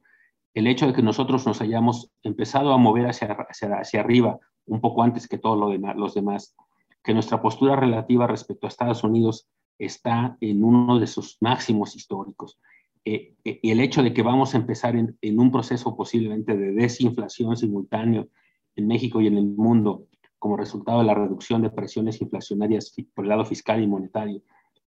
el 0.55 0.67
hecho 0.67 0.87
de 0.87 0.93
que 0.93 1.03
nosotros 1.03 1.47
nos 1.47 1.61
hayamos 1.61 2.11
empezado 2.23 2.73
a 2.73 2.79
mover 2.79 3.07
hacia, 3.07 3.37
hacia, 3.49 4.01
arriba 4.01 4.39
un 4.67 4.81
poco 4.81 5.03
antes 5.03 5.29
que 5.29 5.39
todos 5.39 5.59
lo 5.59 5.95
los 5.95 6.15
demás, 6.15 6.55
que 7.03 7.15
nuestra 7.15 7.41
postura 7.41 7.77
relativa 7.77 8.27
respecto 8.27 8.67
a 8.67 8.69
Estados 8.69 9.05
Unidos 9.05 9.49
está 9.79 10.37
en 10.41 10.63
uno 10.63 10.99
de 10.99 11.07
sus 11.07 11.39
máximos 11.41 11.97
históricos. 11.97 12.59
Eh, 13.05 13.35
eh, 13.45 13.61
el 13.63 13.81
hecho 13.81 14.03
de 14.03 14.13
que 14.13 14.23
vamos 14.23 14.55
a 14.55 14.59
empezar 14.59 14.95
en, 14.95 15.17
en, 15.23 15.41
un 15.41 15.51
proceso 15.51 15.97
posiblemente 15.97 16.57
de 16.57 16.73
desinflación 16.73 17.57
simultáneo 17.57 18.29
en 18.77 18.87
México 18.87 19.21
y 19.21 19.27
en 19.27 19.39
el 19.39 19.47
mundo 19.47 20.07
como 20.39 20.57
resultado 20.57 21.01
de 21.01 21.07
la 21.07 21.15
reducción 21.15 21.63
de 21.63 21.71
presiones 21.71 22.21
inflacionarias 22.21 22.95
por 23.15 23.25
el 23.25 23.29
lado 23.29 23.45
fiscal 23.45 23.83
y 23.83 23.87
monetario 23.87 24.43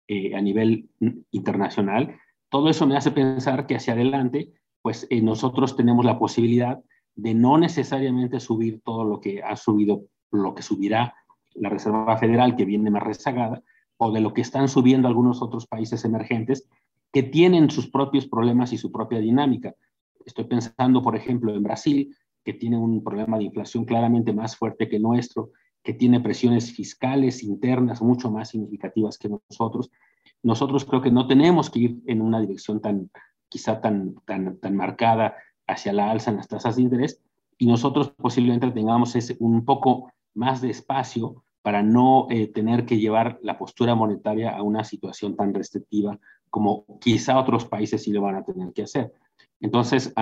eh, 0.07 0.35
a 0.35 0.41
nivel 0.41 0.89
internacional, 1.31 2.15
todo 2.49 2.69
eso 2.69 2.87
me 2.87 2.97
hace 2.97 3.11
pensar 3.11 3.67
que 3.67 3.75
hacia 3.75 3.93
adelante 3.93 4.53
pues 4.81 5.07
eh, 5.09 5.21
nosotros 5.21 5.75
tenemos 5.75 6.05
la 6.05 6.17
posibilidad 6.17 6.79
de 7.15 7.33
no 7.33 7.57
necesariamente 7.57 8.39
subir 8.39 8.81
todo 8.83 9.03
lo 9.03 9.19
que 9.19 9.43
ha 9.43 9.55
subido, 9.55 10.05
lo 10.31 10.55
que 10.55 10.61
subirá 10.61 11.13
la 11.55 11.69
Reserva 11.69 12.17
Federal, 12.17 12.55
que 12.55 12.65
viene 12.65 12.89
más 12.89 13.03
rezagada, 13.03 13.61
o 13.97 14.11
de 14.11 14.21
lo 14.21 14.33
que 14.33 14.41
están 14.41 14.69
subiendo 14.69 15.07
algunos 15.07 15.41
otros 15.41 15.67
países 15.67 16.05
emergentes 16.05 16.69
que 17.11 17.23
tienen 17.23 17.69
sus 17.69 17.89
propios 17.89 18.27
problemas 18.27 18.71
y 18.71 18.77
su 18.77 18.91
propia 18.91 19.19
dinámica. 19.19 19.75
Estoy 20.25 20.45
pensando, 20.45 21.01
por 21.01 21.15
ejemplo, 21.15 21.53
en 21.53 21.63
Brasil, 21.63 22.15
que 22.43 22.53
tiene 22.53 22.77
un 22.77 23.03
problema 23.03 23.37
de 23.37 23.45
inflación 23.45 23.83
claramente 23.83 24.31
más 24.31 24.55
fuerte 24.55 24.87
que 24.87 24.99
nuestro, 24.99 25.51
que 25.83 25.93
tiene 25.93 26.19
presiones 26.19 26.71
fiscales 26.71 27.43
internas 27.43 28.01
mucho 28.01 28.31
más 28.31 28.49
significativas 28.49 29.17
que 29.17 29.29
nosotros. 29.29 29.89
Nosotros 30.43 30.85
creo 30.85 31.01
que 31.01 31.11
no 31.11 31.27
tenemos 31.27 31.69
que 31.69 31.79
ir 31.79 31.99
en 32.05 32.21
una 32.21 32.39
dirección 32.39 32.79
tan, 32.79 33.09
quizá 33.49 33.81
tan, 33.81 34.15
tan, 34.25 34.57
tan 34.57 34.75
marcada 34.75 35.35
hacia 35.67 35.93
la 35.93 36.09
alza 36.09 36.31
en 36.31 36.37
las 36.37 36.47
tasas 36.47 36.75
de 36.75 36.83
interés 36.83 37.21
y 37.57 37.67
nosotros 37.67 38.11
posiblemente 38.11 38.71
tengamos 38.71 39.15
ese, 39.15 39.35
un 39.39 39.65
poco 39.65 40.11
más 40.33 40.61
de 40.61 40.69
espacio 40.69 41.43
para 41.61 41.83
no 41.83 42.27
eh, 42.29 42.47
tener 42.47 42.85
que 42.85 42.97
llevar 42.97 43.37
la 43.43 43.57
postura 43.57 43.93
monetaria 43.95 44.51
a 44.51 44.63
una 44.63 44.83
situación 44.83 45.35
tan 45.35 45.53
restrictiva 45.53 46.17
como 46.49 46.85
quizá 46.99 47.37
otros 47.37 47.65
países 47.65 48.03
sí 48.03 48.11
lo 48.11 48.21
van 48.21 48.35
a 48.35 48.43
tener 48.43 48.73
que 48.73 48.83
hacer. 48.83 49.13
Entonces, 49.59 50.13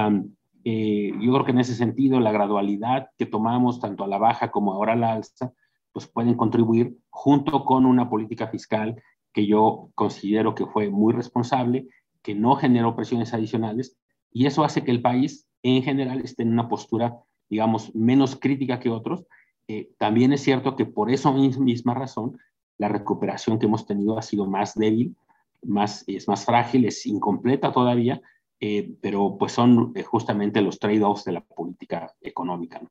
eh, 0.64 1.12
yo 1.22 1.32
creo 1.32 1.46
que 1.46 1.52
en 1.52 1.60
ese 1.60 1.76
sentido 1.76 2.20
la 2.20 2.32
gradualidad 2.32 3.10
que 3.18 3.26
tomamos 3.26 3.80
tanto 3.80 4.04
a 4.04 4.08
la 4.08 4.18
baja 4.18 4.52
como 4.52 4.74
ahora 4.74 4.94
a 4.94 4.98
la 4.98 5.14
alza, 5.14 5.54
pues 5.94 6.08
pueden 6.08 6.36
contribuir 6.36 6.98
junto 7.10 7.64
con 7.64 7.86
una 7.86 8.10
política 8.10 8.48
fiscal 8.48 9.02
que 9.32 9.46
yo 9.46 9.90
considero 9.96 10.56
que 10.56 10.66
fue 10.66 10.90
muy 10.90 11.14
responsable 11.14 11.88
que 12.28 12.36
no 12.36 12.58
generó 12.58 12.94
presiones 12.94 13.34
adicionales 13.34 13.98
y 14.34 14.48
eso 14.48 14.66
hace 14.66 14.84
que 14.84 14.92
el 14.92 15.02
país 15.02 15.48
en 15.64 15.82
general 15.82 16.20
esté 16.20 16.44
en 16.44 16.52
una 16.52 16.68
postura, 16.68 17.16
digamos, 17.50 17.96
menos 17.96 18.36
crítica 18.36 18.82
que 18.82 18.90
otros. 18.90 19.24
Eh, 19.70 19.92
también 19.98 20.34
es 20.34 20.42
cierto 20.42 20.76
que 20.76 20.86
por 20.86 21.10
esa 21.10 21.32
misma 21.32 21.94
razón 21.94 22.38
la 22.78 22.90
recuperación 22.90 23.58
que 23.58 23.68
hemos 23.68 23.86
tenido 23.86 24.18
ha 24.18 24.22
sido 24.22 24.46
más 24.46 24.76
débil, 24.76 25.16
más, 25.64 26.04
es 26.06 26.28
más 26.28 26.44
frágil, 26.44 26.84
es 26.84 27.06
incompleta 27.06 27.72
todavía, 27.72 28.22
eh, 28.60 28.94
pero 29.02 29.38
pues 29.38 29.54
son 29.54 29.94
eh, 29.96 30.04
justamente 30.04 30.60
los 30.60 30.80
trade-offs 30.80 31.24
de 31.24 31.32
la 31.32 31.46
política 31.46 32.14
económica. 32.20 32.82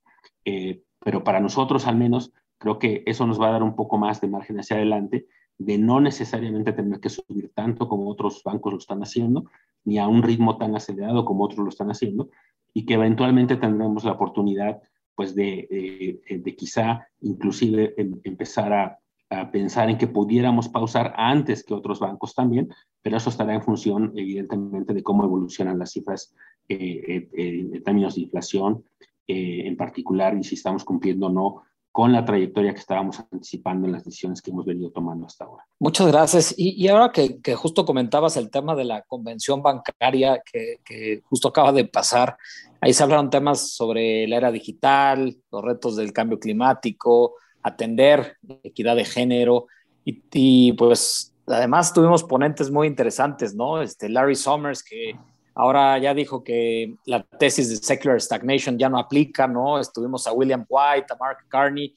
pero 0.99 1.23
para 1.23 1.41
nosotros 1.41 1.87
al 1.87 1.97
menos 1.97 2.33
creo 2.57 2.79
que 2.79 3.03
eso 3.05 3.27
nos 3.27 3.39
va 3.39 3.49
a 3.49 3.53
dar 3.53 3.63
un 3.63 3.77
poco 3.77 3.99
más 3.99 4.19
de 4.23 4.29
margen 4.29 4.59
hacia 4.61 4.77
adelante 4.77 5.27
de 5.59 5.79
no 5.79 6.01
necesariamente 6.01 6.73
tener 6.73 7.01
que 7.01 7.09
subir 7.09 7.51
tanto 7.55 7.89
como 7.89 8.09
otros 8.09 8.43
bancos 8.45 8.73
lo 8.73 8.79
están 8.79 9.03
haciendo, 9.03 9.45
ni 9.85 9.99
a 9.99 10.09
un 10.09 10.23
ritmo 10.23 10.59
tan 10.59 10.75
acelerado 10.75 11.25
como 11.25 11.45
otros 11.45 11.61
lo 11.61 11.69
están 11.69 11.91
haciendo, 11.91 12.29
y 12.75 12.85
que 12.85 12.95
eventualmente 12.95 13.57
tendremos 13.57 14.05
la 14.05 14.13
oportunidad 14.13 14.81
pues 15.15 15.35
de, 15.35 16.21
de, 16.29 16.57
quizá 16.57 17.09
inclusive 17.23 17.95
em, 17.97 18.21
empezar 18.23 18.73
a, 18.75 18.99
a, 19.31 19.51
pensar 19.51 19.89
en 19.89 19.97
que 19.97 20.07
pudiéramos 20.07 20.69
pausar 20.69 21.15
antes 21.17 21.65
que 21.65 21.73
otros 21.73 22.01
bancos 22.01 22.35
también, 22.35 22.69
pero 23.03 23.17
eso 23.17 23.31
estará 23.31 23.55
en 23.55 23.63
función 23.63 24.13
evidentemente 24.15 24.93
de 24.93 25.03
cómo 25.03 25.25
evolucionan 25.25 25.79
las 25.79 25.93
cifras 25.93 26.35
eh, 26.69 27.29
eh, 27.33 27.69
en 27.73 27.83
términos 27.85 28.17
de 28.17 28.23
inflación, 28.23 28.85
eh, 29.29 29.63
en 29.67 29.77
particular, 29.77 30.37
y 30.37 30.43
si 30.45 30.57
estamos 30.57 30.85
cumpliendo 30.85 31.27
o 31.27 31.31
no 31.31 31.63
con 31.97 32.13
la 32.13 32.27
trayectoria 32.27 32.75
que 32.75 32.81
estábamos 32.81 33.19
anticipando 33.21 33.87
en 33.87 33.95
las 33.95 34.05
decisiones 34.05 34.43
que 34.43 34.51
hemos 34.51 34.67
venido 34.67 34.91
tomando 34.91 35.25
hasta 35.25 35.47
ahora. 35.47 35.65
Muchas 35.79 36.07
gracias. 36.09 36.55
Y, 36.55 36.87
ahora 36.89 37.11
que, 37.11 37.55
justo 37.55 37.87
comentabas 37.87 38.37
el 38.37 38.51
tema 38.51 38.75
de 38.75 38.85
la 38.85 39.01
convención 39.01 39.63
bancaria 39.63 40.43
que, 40.45 41.23
justo 41.25 41.49
acaba 41.49 41.73
de 41.73 41.87
pasar, 41.87 42.37
ahí 42.83 42.93
se 42.93 43.03
hablaron 43.03 43.31
temas 43.31 43.71
sobre 43.71 44.29
la 44.29 44.37
era 44.37 44.53
digital, 44.53 45.39
los 45.51 45.65
retos 45.65 45.97
del 45.97 46.13
cambio 46.13 46.39
climático, 46.39 47.37
atender 47.63 48.37
equidad 48.63 48.95
de 48.95 49.07
género 49.07 49.67
y, 50.05 50.23
y 50.35 50.73
pues 50.75 51.33
además 51.47 51.95
tuvimos 51.95 52.25
ponentes 52.25 52.71
muy 52.71 52.89
interesantes, 52.89 53.55
¿no? 53.55 53.81
Este 53.81 54.11
Larry 54.11 54.37
Summers 54.37 54.83
que 54.83 55.17
Ahora 55.59 55.97
ya 55.97 56.13
dijo 56.13 56.45
que 56.45 56.97
la 57.07 57.23
tesis 57.23 57.71
de 57.71 57.77
secular 57.77 58.21
stagnation 58.21 58.79
ya 58.79 58.91
no 58.91 58.99
aplica, 58.99 59.49
¿no? 59.49 59.81
Estuvimos 59.81 60.27
a 60.27 60.33
William 60.33 60.67
White, 60.69 61.07
a 61.15 61.17
Mark 61.17 61.47
Carney. 61.49 61.97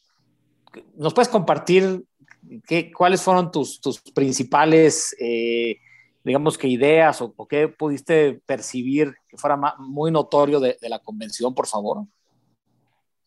¿Nos 0.96 1.14
puedes 1.14 1.28
compartir 1.28 2.06
qué, 2.66 2.90
cuáles 2.90 3.22
fueron 3.22 3.52
tus, 3.52 3.82
tus 3.82 4.00
principales, 4.00 5.14
eh, 5.20 5.78
digamos 6.24 6.58
que 6.58 6.70
ideas 6.70 7.22
o, 7.22 7.36
qué 7.50 7.68
pudiste 7.68 8.42
percibir 8.46 9.14
que 9.28 9.36
fuera 9.36 9.58
muy 9.78 10.10
notorio 10.10 10.62
de, 10.62 10.78
la 10.84 11.00
convención, 11.00 11.54
por 11.54 11.68
favor? 11.68 12.06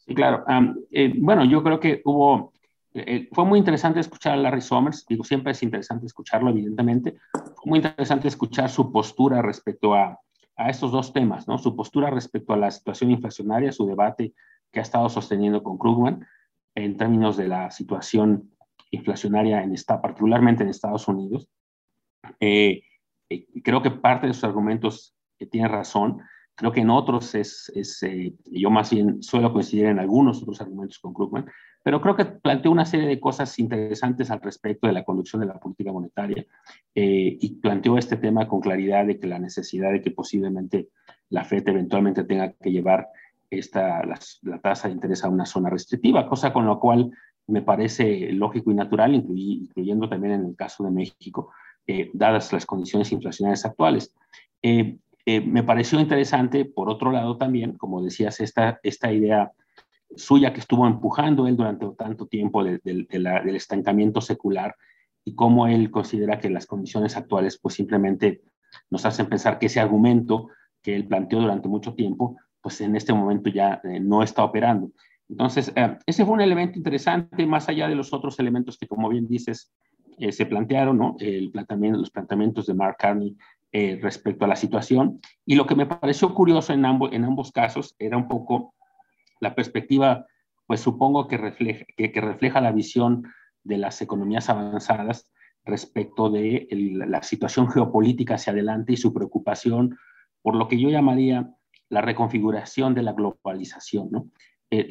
Sí, 0.06 0.14
claro. 0.14 0.46
Eh, 0.90 1.12
bueno, 1.14 1.44
yo 1.44 1.62
creo 1.62 1.78
que 1.78 2.00
hubo, 2.06 2.51
eh, 2.94 3.28
fue 3.32 3.44
muy 3.44 3.58
interesante 3.58 4.00
escuchar 4.00 4.34
a 4.34 4.36
Larry 4.36 4.60
Summers, 4.60 5.06
digo, 5.08 5.24
siempre 5.24 5.52
es 5.52 5.62
interesante 5.62 6.06
escucharlo, 6.06 6.50
evidentemente. 6.50 7.16
Fue 7.32 7.66
muy 7.66 7.78
interesante 7.78 8.28
escuchar 8.28 8.68
su 8.68 8.92
postura 8.92 9.40
respecto 9.42 9.94
a, 9.94 10.18
a 10.56 10.70
estos 10.70 10.92
dos 10.92 11.12
temas, 11.12 11.48
¿no? 11.48 11.58
Su 11.58 11.74
postura 11.74 12.10
respecto 12.10 12.52
a 12.52 12.56
la 12.56 12.70
situación 12.70 13.10
inflacionaria, 13.10 13.72
su 13.72 13.86
debate 13.86 14.34
que 14.70 14.80
ha 14.80 14.82
estado 14.82 15.08
sosteniendo 15.08 15.62
con 15.62 15.78
Krugman 15.78 16.26
en 16.74 16.96
términos 16.96 17.36
de 17.36 17.48
la 17.48 17.70
situación 17.70 18.50
inflacionaria, 18.90 19.62
en 19.62 19.74
esta, 19.74 20.00
particularmente 20.00 20.62
en 20.62 20.68
Estados 20.68 21.08
Unidos. 21.08 21.48
Eh, 22.40 22.82
eh, 23.28 23.46
creo 23.62 23.82
que 23.82 23.90
parte 23.90 24.26
de 24.26 24.34
sus 24.34 24.44
argumentos 24.44 25.14
eh, 25.38 25.46
tiene 25.46 25.68
razón. 25.68 26.22
Creo 26.54 26.72
que 26.72 26.80
en 26.80 26.90
otros 26.90 27.34
es, 27.34 27.72
es 27.74 28.00
yo 28.44 28.70
más 28.70 28.90
bien 28.90 29.22
suelo 29.22 29.52
coincidir 29.52 29.86
en 29.86 29.98
algunos 29.98 30.42
otros 30.42 30.60
argumentos 30.60 30.98
con 30.98 31.14
Krugman, 31.14 31.46
pero 31.82 32.00
creo 32.00 32.16
que 32.16 32.24
planteó 32.24 32.70
una 32.70 32.84
serie 32.84 33.08
de 33.08 33.20
cosas 33.20 33.58
interesantes 33.58 34.30
al 34.30 34.40
respecto 34.40 34.86
de 34.86 34.92
la 34.92 35.04
conducción 35.04 35.40
de 35.40 35.48
la 35.48 35.58
política 35.58 35.92
monetaria 35.92 36.46
y 36.94 37.54
planteó 37.56 37.98
este 37.98 38.16
tema 38.16 38.46
con 38.46 38.60
claridad 38.60 39.06
de 39.06 39.18
que 39.18 39.26
la 39.26 39.38
necesidad 39.38 39.90
de 39.90 40.00
que 40.00 40.10
posiblemente 40.10 40.88
la 41.30 41.44
FED 41.44 41.68
eventualmente 41.68 42.24
tenga 42.24 42.52
que 42.52 42.70
llevar 42.70 43.08
esta, 43.50 44.04
la, 44.04 44.18
la, 44.42 44.58
tasa 44.60 44.88
de 44.88 44.94
interés 44.94 45.24
a 45.24 45.28
una 45.28 45.46
zona 45.46 45.70
restrictiva, 45.70 46.28
cosa 46.28 46.52
con 46.52 46.66
la 46.66 46.76
cual 46.76 47.10
me 47.46 47.62
parece 47.62 48.32
lógico 48.32 48.70
y 48.70 48.74
natural, 48.74 49.14
incluyendo 49.14 50.08
también 50.08 50.34
en 50.34 50.46
el 50.46 50.56
caso 50.56 50.84
de 50.84 50.90
México, 50.90 51.50
eh, 51.86 52.10
dadas 52.12 52.52
las 52.52 52.66
condiciones 52.66 53.12
inflacionarias 53.12 53.64
actuales. 53.64 54.14
Eh, 54.62 54.96
eh, 55.26 55.40
me 55.40 55.62
pareció 55.62 56.00
interesante, 56.00 56.64
por 56.64 56.88
otro 56.88 57.10
lado 57.12 57.36
también, 57.36 57.76
como 57.76 58.02
decías, 58.02 58.40
esta, 58.40 58.80
esta 58.82 59.12
idea 59.12 59.52
suya 60.16 60.52
que 60.52 60.60
estuvo 60.60 60.86
empujando 60.86 61.46
él 61.46 61.56
durante 61.56 61.86
tanto 61.96 62.26
tiempo 62.26 62.62
del 62.64 63.56
estancamiento 63.56 64.20
secular 64.20 64.74
y 65.24 65.34
cómo 65.34 65.66
él 65.66 65.90
considera 65.90 66.38
que 66.38 66.50
las 66.50 66.66
condiciones 66.66 67.16
actuales 67.16 67.58
pues 67.58 67.74
simplemente 67.74 68.42
nos 68.90 69.04
hacen 69.04 69.26
pensar 69.26 69.58
que 69.58 69.66
ese 69.66 69.80
argumento 69.80 70.48
que 70.82 70.94
él 70.94 71.06
planteó 71.06 71.40
durante 71.40 71.68
mucho 71.68 71.94
tiempo, 71.94 72.36
pues 72.60 72.80
en 72.80 72.96
este 72.96 73.12
momento 73.12 73.50
ya 73.50 73.80
no 74.00 74.22
está 74.22 74.44
operando. 74.44 74.90
Entonces, 75.28 75.72
eh, 75.76 75.96
ese 76.04 76.24
fue 76.24 76.34
un 76.34 76.40
elemento 76.40 76.76
interesante, 76.76 77.46
más 77.46 77.68
allá 77.68 77.88
de 77.88 77.94
los 77.94 78.12
otros 78.12 78.38
elementos 78.38 78.76
que, 78.76 78.86
como 78.86 79.08
bien 79.08 79.26
dices, 79.26 79.72
eh, 80.18 80.32
se 80.32 80.44
plantearon, 80.44 80.98
¿no? 80.98 81.16
El 81.20 81.50
planteamiento, 81.50 81.98
los 81.98 82.10
planteamientos 82.10 82.66
de 82.66 82.74
Mark 82.74 82.96
Carney 82.98 83.36
eh, 83.72 83.98
respecto 84.02 84.44
a 84.44 84.48
la 84.48 84.56
situación. 84.56 85.20
Y 85.46 85.54
lo 85.54 85.66
que 85.66 85.74
me 85.74 85.86
pareció 85.86 86.34
curioso 86.34 86.74
en, 86.74 86.84
ambos, 86.84 87.12
en 87.12 87.24
ambos 87.24 87.50
casos 87.50 87.96
era 87.98 88.16
un 88.18 88.28
poco 88.28 88.74
la 89.42 89.54
perspectiva, 89.54 90.26
pues 90.66 90.80
supongo 90.80 91.26
que 91.26 91.36
refleja, 91.36 91.84
que, 91.96 92.20
refleja 92.20 92.60
la 92.60 92.72
visión 92.72 93.24
de 93.64 93.76
las 93.76 94.00
economías 94.00 94.48
avanzadas 94.48 95.28
respecto 95.64 96.30
de 96.30 96.68
la 97.06 97.22
situación 97.22 97.68
geopolítica 97.68 98.36
hacia 98.36 98.52
adelante 98.52 98.92
y 98.92 98.96
su 98.96 99.12
preocupación 99.12 99.98
por 100.42 100.56
lo 100.56 100.68
que 100.68 100.78
yo 100.78 100.88
llamaría 100.88 101.50
la 101.88 102.00
reconfiguración 102.00 102.94
de 102.94 103.02
la 103.02 103.12
globalización, 103.12 104.08
¿no? 104.10 104.28
Eh, 104.70 104.88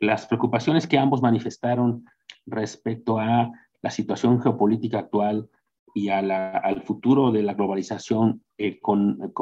las 0.00 0.26
preocupaciones 0.26 0.86
que 0.86 0.98
ambos 0.98 1.22
manifestaron 1.22 2.04
respecto 2.44 3.18
a 3.18 3.50
la 3.80 3.90
situación 3.90 4.42
geopolítica 4.42 4.98
actual 4.98 5.48
y 5.94 6.10
al 6.10 6.82
futuro 6.82 7.30
de 7.32 7.42
la 7.42 7.54
globalización, 7.54 8.42
eh, 8.58 8.78
con, 8.80 9.32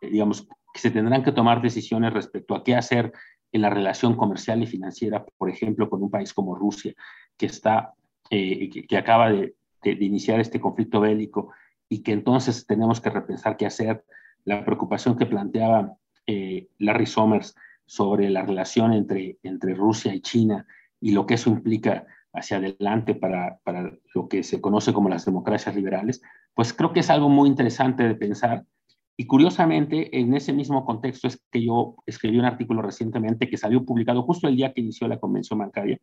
eh, 0.00 0.10
digamos, 0.10 0.46
que 0.72 0.80
se 0.80 0.90
tendrán 0.90 1.24
que 1.24 1.32
tomar 1.32 1.60
decisiones 1.60 2.12
respecto 2.12 2.54
a 2.54 2.62
qué 2.62 2.76
hacer 2.76 3.12
en 3.52 3.62
la 3.62 3.70
relación 3.70 4.16
comercial 4.16 4.62
y 4.62 4.66
financiera, 4.66 5.24
por 5.38 5.50
ejemplo, 5.50 5.88
con 5.88 6.02
un 6.02 6.10
país 6.10 6.34
como 6.34 6.54
Rusia, 6.54 6.94
que, 7.36 7.46
está, 7.46 7.94
que, 8.28 8.96
acaba 8.96 9.30
de, 9.30 9.54
de, 9.82 10.04
iniciar 10.04 10.40
este 10.40 10.60
conflicto 10.60 11.00
bélico 11.00 11.52
y 11.88 12.02
que 12.02 12.12
entonces 12.12 12.66
tenemos 12.66 13.00
que 13.00 13.10
repensar 13.10 13.56
qué 13.56 13.66
hacer. 13.66 14.04
La 14.44 14.64
preocupación 14.64 15.16
que 15.16 15.26
planteaba 15.26 15.96
Larry 16.78 17.06
Summers 17.06 17.54
sobre 17.86 18.28
la 18.30 18.42
relación 18.42 18.92
entre, 18.92 19.38
entre 19.42 19.74
Rusia 19.74 20.14
y 20.14 20.20
China 20.20 20.66
y 21.00 21.12
lo 21.12 21.26
que 21.26 21.34
eso 21.34 21.50
implica 21.50 22.04
hacia 22.32 22.58
adelante 22.58 23.14
para, 23.14 23.58
para 23.62 23.92
lo 24.14 24.28
que 24.28 24.42
se 24.42 24.60
conoce 24.60 24.92
como 24.92 25.08
las 25.08 25.24
democracias 25.24 25.74
liberales, 25.74 26.20
pues 26.54 26.72
creo 26.72 26.92
que 26.92 27.00
es 27.00 27.10
algo 27.10 27.28
muy 27.28 27.48
interesante 27.48 28.02
de 28.02 28.14
pensar. 28.14 28.64
Y 29.16 29.26
curiosamente, 29.26 30.18
en 30.18 30.34
ese 30.34 30.52
mismo 30.52 30.84
contexto 30.84 31.28
es 31.28 31.42
que 31.50 31.64
yo 31.64 31.96
escribí 32.04 32.38
un 32.38 32.44
artículo 32.44 32.82
recientemente 32.82 33.48
que 33.48 33.56
salió 33.56 33.84
publicado 33.84 34.22
justo 34.22 34.46
el 34.46 34.56
día 34.56 34.72
que 34.72 34.82
inició 34.82 35.08
la 35.08 35.18
convención 35.18 35.58
bancaria, 35.58 35.98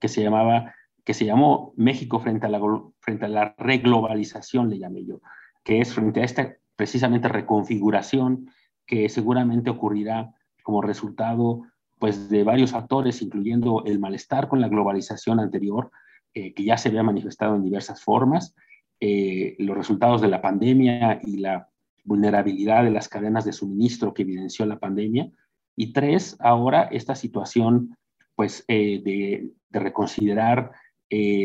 que 0.00 0.08
se 0.08 0.22
llamaba 0.22 0.74
que 1.04 1.12
se 1.12 1.26
llamó 1.26 1.74
México 1.76 2.18
frente 2.18 2.46
a 2.46 2.48
la 2.48 2.60
frente 3.00 3.26
a 3.26 3.28
la 3.28 3.54
reglobalización 3.58 4.70
le 4.70 4.78
llamé 4.78 5.04
yo, 5.04 5.20
que 5.62 5.80
es 5.80 5.92
frente 5.92 6.22
a 6.22 6.24
esta 6.24 6.56
precisamente 6.76 7.28
reconfiguración 7.28 8.48
que 8.86 9.08
seguramente 9.08 9.70
ocurrirá 9.70 10.34
como 10.62 10.80
resultado 10.82 11.62
pues, 11.98 12.28
de 12.28 12.42
varios 12.42 12.72
factores, 12.72 13.22
incluyendo 13.22 13.84
el 13.84 13.98
malestar 13.98 14.48
con 14.48 14.60
la 14.60 14.68
globalización 14.68 15.40
anterior, 15.40 15.90
eh, 16.34 16.52
que 16.54 16.64
ya 16.64 16.76
se 16.76 16.88
había 16.88 17.02
manifestado 17.02 17.54
en 17.56 17.62
diversas 17.62 18.02
formas, 18.02 18.54
eh, 19.00 19.56
los 19.58 19.76
resultados 19.76 20.20
de 20.20 20.28
la 20.28 20.42
pandemia 20.42 21.20
y 21.22 21.38
la 21.38 21.68
vulnerabilidad 22.04 22.84
de 22.84 22.90
las 22.90 23.08
cadenas 23.08 23.44
de 23.44 23.52
suministro 23.52 24.14
que 24.14 24.22
evidenció 24.22 24.66
la 24.66 24.78
pandemia, 24.78 25.30
y 25.76 25.92
tres, 25.92 26.36
ahora 26.38 26.84
esta 26.84 27.16
situación 27.16 27.96
pues, 28.36 28.64
eh, 28.68 29.02
de, 29.02 29.50
de, 29.70 29.80
reconsiderar 29.80 30.72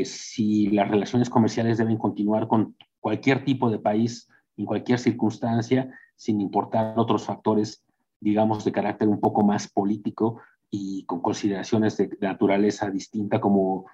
si 0.04 0.68
las 0.70 0.90
relaciones 0.90 1.30
comerciales 1.30 1.78
deben 1.78 1.98
continuar 1.98 2.48
con 2.48 2.76
cualquier 3.00 3.46
tipo 3.46 3.70
de 3.70 3.78
país, 3.78 4.28
en 4.58 4.66
cualquier 4.66 4.98
circunstancia, 4.98 5.94
sin 6.16 6.42
importar 6.42 6.96
otros 6.98 7.26
factores 7.26 7.84
digamos, 8.20 8.66
de 8.66 8.72
carácter 8.72 9.08
un 9.08 9.20
poco 9.20 9.44
más 9.44 9.68
político 9.68 10.42
y 10.70 11.06
con 11.06 11.22
consideraciones 11.22 11.98
de, 11.98 12.10
naturaleza 12.20 12.90
distinta 12.90 13.40
como 13.40 13.86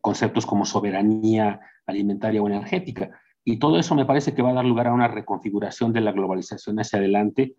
conceptos 0.00 0.46
como 0.46 0.64
soberanía 0.64 1.60
alimentaria 1.86 2.42
o 2.42 2.46
energética. 2.46 3.10
Y 3.48 3.58
todo 3.58 3.78
eso 3.78 3.94
me 3.94 4.04
parece 4.04 4.34
que 4.34 4.42
va 4.42 4.50
a 4.50 4.54
dar 4.54 4.64
lugar 4.64 4.88
a 4.88 4.92
una 4.92 5.06
reconfiguración 5.06 5.92
de 5.92 6.00
la 6.00 6.10
globalización 6.10 6.80
hacia 6.80 6.98
adelante 6.98 7.54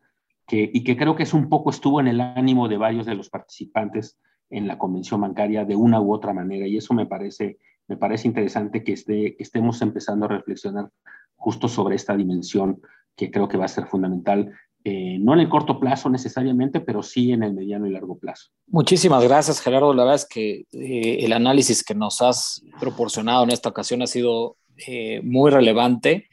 que, 0.46 0.70
y 0.74 0.84
que 0.84 0.98
creo 0.98 1.16
que 1.16 1.24
es 1.24 1.34
un 1.34 1.48
poco 1.48 1.70
estuvo 1.70 2.02
en 2.02 2.10
el 2.10 2.20
ánimo 2.20 2.68
de 2.68 2.78
varios 2.78 3.06
de 3.06 3.16
los 3.16 3.30
participantes 3.30 4.20
en 4.50 4.68
la 4.68 4.78
convención 4.78 5.22
bancaria 5.22 5.64
de 5.64 5.78
una 5.78 6.02
u 6.02 6.14
otra 6.14 6.34
manera. 6.34 6.68
Y 6.68 6.76
eso 6.76 6.94
me 6.94 7.06
parece, 7.06 7.58
me 7.88 7.96
parece 7.96 8.28
interesante 8.28 8.84
que, 8.84 8.92
esté, 8.92 9.42
estemos 9.42 9.82
empezando 9.82 10.26
a 10.26 10.30
reflexionar 10.30 10.92
justo 11.38 11.70
sobre 11.70 11.96
esta 11.96 12.18
dimensión 12.18 12.82
que 13.16 13.32
creo 13.32 13.48
que 13.48 13.58
va 13.58 13.64
a 13.64 13.70
ser 13.70 13.86
fundamental 13.86 14.54
eh, 14.84 15.18
no 15.20 15.34
en 15.34 15.40
el 15.40 15.50
corto 15.50 15.80
plazo 15.80 16.10
necesariamente, 16.10 16.80
pero 16.80 17.04
sí 17.04 17.32
en 17.32 17.44
el 17.44 17.54
mediano 17.54 17.88
y 17.88 17.92
largo 17.92 18.18
plazo. 18.18 18.52
Muchísimas 18.68 19.24
gracias, 19.24 19.60
Gerardo. 19.60 19.94
La 19.94 20.04
verdad 20.04 20.16
es 20.16 20.26
que 20.26 20.66
eh, 20.72 21.26
el 21.26 21.34
análisis 21.34 21.84
que 21.84 21.96
nos 21.96 22.22
has 22.22 22.62
proporcionado 22.80 23.44
en 23.44 23.52
esta 23.52 23.70
ocasión 23.70 24.02
ha 24.02 24.08
sido 24.08 24.58
eh, 24.86 25.22
muy 25.24 25.52
relevante. 25.52 26.28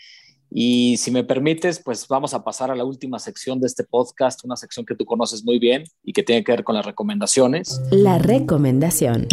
Y 0.56 0.96
si 0.98 1.10
me 1.10 1.24
permites, 1.24 1.80
pues 1.82 2.06
vamos 2.06 2.32
a 2.32 2.44
pasar 2.44 2.70
a 2.70 2.76
la 2.76 2.84
última 2.84 3.18
sección 3.18 3.58
de 3.60 3.66
este 3.66 3.82
podcast, 3.82 4.44
una 4.44 4.56
sección 4.56 4.86
que 4.86 4.94
tú 4.94 5.04
conoces 5.04 5.44
muy 5.44 5.58
bien 5.58 5.82
y 6.04 6.12
que 6.12 6.22
tiene 6.22 6.44
que 6.44 6.52
ver 6.52 6.62
con 6.62 6.76
las 6.76 6.86
recomendaciones. 6.86 7.80
La 7.90 8.18
recomendación. 8.18 9.26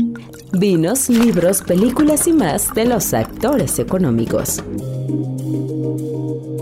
Vinos, 0.54 1.10
libros, 1.10 1.62
películas 1.62 2.26
y 2.26 2.34
más 2.34 2.74
de 2.74 2.86
los 2.86 3.14
actores 3.14 3.78
económicos. 3.78 4.64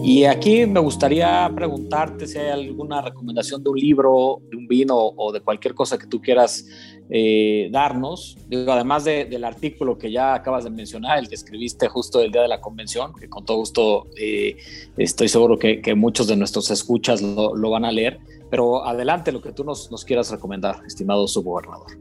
Y 0.03 0.25
aquí 0.25 0.65
me 0.65 0.79
gustaría 0.79 1.49
preguntarte 1.55 2.27
si 2.27 2.39
hay 2.39 2.49
alguna 2.49 3.01
recomendación 3.01 3.63
de 3.63 3.69
un 3.69 3.77
libro, 3.77 4.41
de 4.49 4.57
un 4.57 4.67
vino 4.67 4.97
o 4.97 5.31
de 5.31 5.39
cualquier 5.39 5.75
cosa 5.75 5.97
que 5.97 6.07
tú 6.07 6.19
quieras 6.19 6.65
eh, 7.09 7.69
darnos. 7.71 8.37
Digo, 8.47 8.71
además 8.71 9.03
del 9.03 9.43
artículo 9.43 9.97
que 9.97 10.11
ya 10.11 10.35
acabas 10.35 10.63
de 10.63 10.69
mencionar, 10.69 11.17
el 11.17 11.27
que 11.27 11.35
escribiste 11.35 11.87
justo 11.87 12.21
el 12.21 12.31
día 12.31 12.43
de 12.43 12.47
la 12.47 12.61
convención, 12.61 13.13
que 13.13 13.27
con 13.27 13.45
todo 13.45 13.57
gusto 13.57 14.07
eh, 14.15 14.57
estoy 14.97 15.27
seguro 15.27 15.57
que, 15.57 15.81
muchos 15.95 16.27
de 16.27 16.35
nuestros 16.35 16.69
escuchas 16.69 17.21
lo, 17.21 17.69
van 17.69 17.85
a 17.85 17.91
leer. 17.91 18.19
Pero 18.49 18.85
adelante 18.85 19.31
lo 19.31 19.41
que 19.41 19.51
tú 19.51 19.63
nos, 19.63 19.91
nos 19.91 20.05
quieras 20.05 20.31
recomendar, 20.31 20.81
estimado 20.85 21.27
subgobernador. 21.27 21.97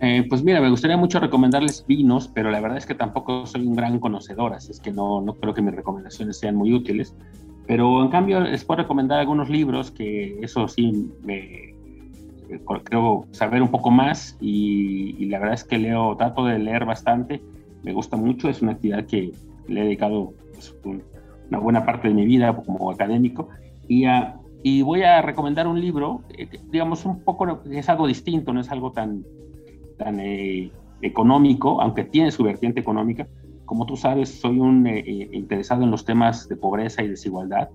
Eh, 0.00 0.26
pues 0.28 0.42
mira, 0.42 0.60
me 0.60 0.68
gustaría 0.68 0.96
mucho 0.96 1.18
recomendarles 1.20 1.84
vinos, 1.86 2.28
pero 2.32 2.50
la 2.50 2.60
verdad 2.60 2.78
es 2.78 2.86
que 2.86 2.94
tampoco 2.94 3.46
soy 3.46 3.66
un 3.66 3.74
gran 3.74 3.98
conocedor, 3.98 4.52
así 4.52 4.70
es 4.70 4.80
que 4.80 4.92
no, 4.92 5.22
no 5.22 5.34
creo 5.34 5.54
que 5.54 5.62
mis 5.62 5.74
recomendaciones 5.74 6.38
sean 6.38 6.54
muy 6.54 6.72
útiles. 6.72 7.14
Pero 7.66 8.02
en 8.02 8.10
cambio 8.10 8.40
les 8.40 8.64
puedo 8.64 8.82
recomendar 8.82 9.18
algunos 9.18 9.48
libros 9.48 9.90
que 9.90 10.38
eso 10.40 10.68
sí 10.68 11.10
me 11.22 11.75
creo 12.84 13.26
saber 13.32 13.62
un 13.62 13.70
poco 13.70 13.90
más 13.90 14.36
y, 14.40 15.26
la 15.26 15.38
verdad 15.38 15.54
es 15.54 15.64
que 15.64 15.78
leo, 15.78 16.16
trato 16.16 16.44
de 16.44 16.58
leer 16.58 16.84
bastante, 16.84 17.42
me 17.82 17.92
gusta 17.92 18.16
mucho, 18.16 18.48
es 18.48 18.62
una 18.62 18.72
actividad 18.72 19.06
que 19.06 19.32
le 19.68 19.80
he 19.80 19.84
dedicado 19.84 20.32
pues, 20.52 20.74
una 21.48 21.58
buena 21.58 21.84
parte 21.84 22.08
de 22.08 22.14
mi 22.14 22.24
vida 22.24 22.54
como 22.56 22.90
académico 22.90 23.48
y, 23.88 24.04
y 24.62 24.82
voy 24.82 25.02
a 25.02 25.22
recomendar 25.22 25.66
un 25.66 25.80
libro, 25.80 26.22
eh, 26.36 26.48
digamos 26.70 27.04
un 27.04 27.20
poco, 27.20 27.62
es 27.70 27.88
algo 27.88 28.06
distinto, 28.06 28.52
no 28.52 28.60
es 28.60 28.70
algo 28.70 28.92
tan 28.92 29.24
tan 29.96 30.20
eh, 30.20 30.70
económico, 31.02 31.80
aunque 31.80 32.04
tiene 32.04 32.30
su 32.30 32.44
vertiente 32.44 32.80
económica. 32.80 33.26
Como 33.64 33.86
tú 33.86 33.96
sabes, 33.96 34.40
soy 34.40 34.58
un 34.58 34.86
eh, 34.86 35.00
eh, 35.00 35.28
interesado 35.32 35.82
en 35.82 35.90
los 35.90 36.04
temas 36.04 36.48
de 36.48 36.56
pobreza 36.56 37.02
y 37.02 37.08
desigualdad. 37.08 37.68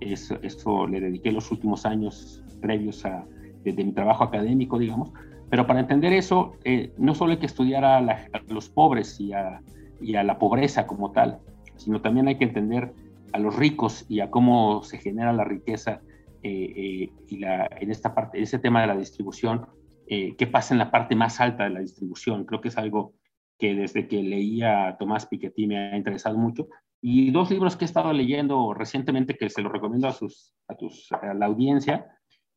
eso, 0.00 0.38
eso 0.42 0.86
le 0.86 1.00
dediqué 1.00 1.30
los 1.32 1.50
últimos 1.50 1.84
años 1.84 2.42
previos 2.60 3.04
a, 3.04 3.26
de, 3.64 3.72
mi 3.84 3.92
trabajo 3.92 4.24
académico, 4.24 4.78
digamos. 4.78 5.10
Pero 5.48 5.66
para 5.66 5.80
entender 5.80 6.12
eso, 6.12 6.52
eh, 6.64 6.92
no 6.96 7.14
solo 7.14 7.32
hay 7.32 7.38
que 7.38 7.46
estudiar 7.46 7.84
a, 7.84 8.28
los 8.48 8.68
pobres 8.68 9.20
y 9.20 9.32
a, 9.32 9.62
la 10.00 10.38
pobreza 10.38 10.86
como 10.86 11.12
tal, 11.12 11.38
sino 11.76 12.00
también 12.00 12.28
hay 12.28 12.36
que 12.36 12.44
entender 12.44 12.92
a 13.32 13.38
los 13.38 13.56
ricos 13.56 14.06
y 14.08 14.20
a 14.20 14.30
cómo 14.30 14.82
se 14.82 14.98
genera 14.98 15.32
la 15.32 15.44
riqueza 15.44 16.00
eh, 16.42 16.72
eh, 16.76 17.12
y 17.28 17.44
en 17.44 17.90
esta 17.90 18.14
parte, 18.14 18.40
ese 18.40 18.58
tema 18.58 18.80
de 18.80 18.86
la 18.86 18.96
distribución, 18.96 19.66
qué 20.08 20.48
pasa 20.50 20.74
en 20.74 20.78
la 20.78 20.90
parte 20.90 21.14
más 21.14 21.40
alta 21.40 21.64
de 21.64 21.70
la 21.70 21.80
distribución. 21.80 22.44
Creo 22.44 22.60
que 22.60 22.68
es 22.68 22.78
algo 22.78 23.14
que 23.60 23.74
desde 23.74 24.08
que 24.08 24.22
leía 24.22 24.88
a 24.88 24.96
Tomás 24.96 25.26
Piketty 25.26 25.68
me 25.68 25.78
ha 25.78 25.96
interesado 25.96 26.36
mucho. 26.36 26.66
Y 27.02 27.30
dos 27.30 27.50
libros 27.50 27.76
que 27.76 27.84
he 27.84 27.86
estado 27.86 28.12
leyendo 28.12 28.74
recientemente 28.74 29.36
que 29.36 29.48
se 29.48 29.62
los 29.62 29.70
recomiendo 29.70 30.08
a, 30.08 30.12
sus, 30.12 30.54
a, 30.66 30.74
tus, 30.74 31.12
a 31.12 31.32
la 31.34 31.46
audiencia, 31.46 32.06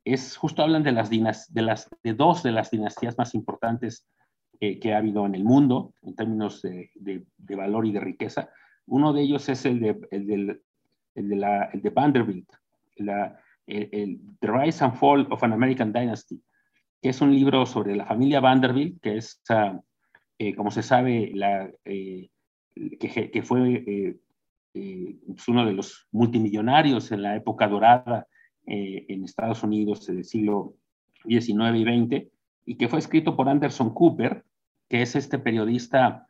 es 0.06 0.38
justo 0.38 0.64
hablan 0.64 0.84
de 0.84 0.92
las, 0.92 1.10
de 1.10 1.62
las 1.62 1.90
de 2.04 2.14
dos 2.14 2.44
de 2.44 2.52
las 2.52 2.72
dinastías 2.72 3.18
más 3.18 3.34
importantes 3.36 4.06
que 4.60 4.94
ha 4.94 4.98
habido 4.98 5.26
en 5.26 5.36
el 5.36 5.44
mundo 5.44 5.94
en 6.04 6.16
términos 6.16 6.62
de, 6.62 6.90
de, 6.96 7.56
valor 7.56 7.86
y 7.86 7.92
de 7.92 8.00
riqueza. 8.00 8.50
Uno 8.86 9.12
de 9.12 9.22
ellos 9.22 9.50
es 9.50 9.66
el 9.66 9.82
de, 9.82 10.00
el 10.12 10.28
de, 11.16 11.36
la, 11.36 11.66
el 11.66 11.82
de 11.82 11.90
Vanderbilt, 11.90 12.50
el, 12.96 14.22
The 14.40 14.48
Rise 14.48 14.84
and 14.86 14.96
Fall 14.96 15.28
of 15.32 15.44
an 15.44 15.52
American 15.52 15.92
Dynasty, 15.92 16.42
que 17.02 17.10
es 17.10 17.20
un 17.20 17.34
libro 17.34 17.66
sobre 17.66 17.96
la 17.96 18.06
familia 18.06 18.40
Vanderbilt, 18.40 19.02
que 19.02 19.18
es, 19.18 19.42
ah, 19.50 19.78
eh, 20.38 20.56
como 20.56 20.72
se 20.72 20.82
sabe, 20.82 21.32
la, 21.34 21.70
eh, 21.84 22.30
que, 23.00 23.44
fue 23.44 23.84
eh, 24.74 25.18
uno 25.48 25.66
de 25.66 25.74
los 25.74 26.08
multimillonarios 26.12 27.12
en 27.12 27.22
la 27.22 27.36
época 27.36 27.68
dorada 27.68 28.28
en 28.66 29.24
Estados 29.24 29.64
Unidos 29.64 30.06
del 30.06 30.24
siglo 30.24 30.76
XIX 31.26 31.76
y 31.76 31.84
XX, 31.84 32.28
y 32.66 32.76
que 32.76 32.88
fue 32.88 33.00
escrito 33.00 33.36
por 33.36 33.50
Anderson 33.50 33.94
Cooper, 33.94 34.46
que 34.90 35.02
es 35.02 35.16
este 35.16 35.40
periodista 35.40 36.28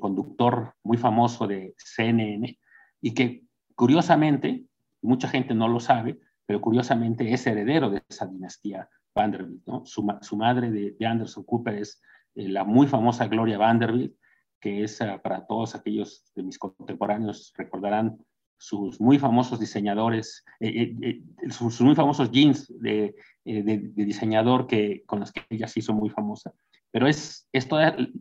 conductor 0.00 0.74
muy 0.82 0.96
famoso 0.96 1.46
de 1.46 1.74
CNN, 1.78 2.58
y 3.00 3.14
que 3.14 3.46
curiosamente, 3.76 4.64
mucha 5.02 5.28
gente 5.28 5.54
no 5.54 5.68
lo 5.68 5.78
sabe, 5.78 6.18
pero 6.46 6.60
curiosamente 6.60 7.32
es 7.32 7.46
heredero 7.46 7.90
de 7.90 8.02
esa 8.08 8.26
dinastía 8.26 8.88
Vanderbilt. 9.14 9.66
¿no? 9.66 9.84
Su, 9.84 10.02
madre 10.36 10.70
de, 10.70 11.06
Anderson 11.06 11.44
Cooper 11.44 11.74
es 11.74 12.00
eh, 12.34 12.48
la 12.48 12.64
muy 12.64 12.86
famosa 12.86 13.26
Gloria 13.28 13.58
Vanderbilt, 13.58 14.16
que 14.60 14.82
es 14.82 15.00
uh, 15.00 15.20
para 15.22 15.46
todos 15.46 15.74
aquellos 15.74 16.24
de 16.34 16.42
mis 16.42 16.58
contemporáneos 16.58 17.52
recordarán 17.56 18.18
sus 18.58 19.00
muy 19.00 19.18
famosos 19.18 19.60
diseñadores, 19.60 20.44
eh, 20.60 20.94
eh, 21.02 21.22
sus, 21.50 21.80
muy 21.80 21.94
famosos 21.94 22.30
jeans 22.30 22.72
de, 22.80 23.14
diseñador 23.44 24.66
que, 24.66 25.02
con 25.06 25.20
los 25.20 25.32
que 25.32 25.42
ella 25.50 25.68
se 25.68 25.80
hizo 25.80 25.92
muy 25.92 26.10
famosa. 26.10 26.52
Pero 26.90 27.06
es, 27.06 27.48
es, 27.52 27.68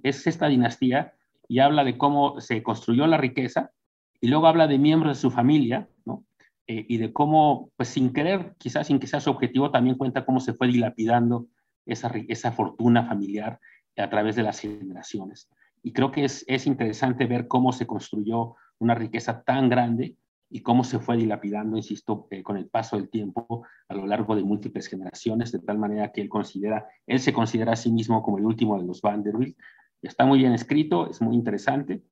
es 0.03 0.27
esta 0.27 0.47
dinastía 0.47 1.13
y 1.47 1.59
habla 1.59 1.83
de 1.83 1.97
cómo 1.97 2.39
se 2.41 2.61
construyó 2.63 3.07
la 3.07 3.17
riqueza 3.17 3.71
y 4.19 4.27
luego 4.27 4.47
habla 4.47 4.67
de 4.67 4.77
miembros 4.77 5.17
de 5.17 5.21
su 5.21 5.31
familia, 5.31 5.87
¿no? 6.05 6.25
Eh, 6.67 6.85
y 6.89 6.97
de 6.97 7.13
cómo, 7.13 7.69
pues 7.75 7.89
sin 7.89 8.11
querer, 8.11 8.55
quizás 8.57 8.87
sin 8.87 8.99
que 8.99 9.07
sea 9.07 9.19
su 9.19 9.29
objetivo, 9.29 9.71
también 9.71 9.97
cuenta 9.97 10.25
cómo 10.25 10.39
se 10.39 10.53
fue 10.53 10.67
dilapidando 10.67 11.47
esa, 11.85 12.51
fortuna 12.51 13.05
familiar 13.05 13.59
a 13.95 14.09
través 14.09 14.35
de 14.35 14.43
las 14.43 14.59
generaciones. 14.59 15.47
Y 15.83 15.93
creo 15.93 16.11
que 16.11 16.25
es 16.25 16.67
interesante 16.67 17.27
ver 17.27 17.47
cómo 17.47 17.71
se 17.71 17.85
construyó 17.85 18.55
una 18.79 18.95
riqueza 18.95 19.43
tan 19.43 19.69
grande 19.69 20.15
y 20.55 20.61
cómo 20.61 20.83
se 20.83 20.99
fue 20.99 21.17
dilapidando, 21.17 21.75
insisto, 21.75 22.27
eh, 22.31 22.41
con 22.41 22.55
el 22.55 22.67
paso 22.67 22.95
del 22.95 23.09
tiempo 23.09 23.65
a 23.89 23.93
lo 23.93 24.07
largo 24.07 24.35
de 24.35 24.43
múltiples 24.43 24.87
generaciones, 24.87 25.51
de 25.51 25.59
tal 25.59 25.77
manera 25.77 26.11
que 26.11 26.21
él 26.21 26.29
considera, 26.29 26.87
él 27.05 27.19
se 27.19 27.33
considera 27.33 27.73
a 27.73 27.75
sí 27.75 27.91
mismo 27.91 28.23
como 28.23 28.37
el 28.37 28.45
último 28.45 28.79
de 28.79 28.87
los 28.87 29.01
Vanderbilt. 29.01 29.57
Está 30.01 30.25
muy 30.25 30.39
bien 30.39 30.53
escrito, 30.53 31.09
es 31.09 31.21
muy 31.21 31.35
interesante 31.35 32.03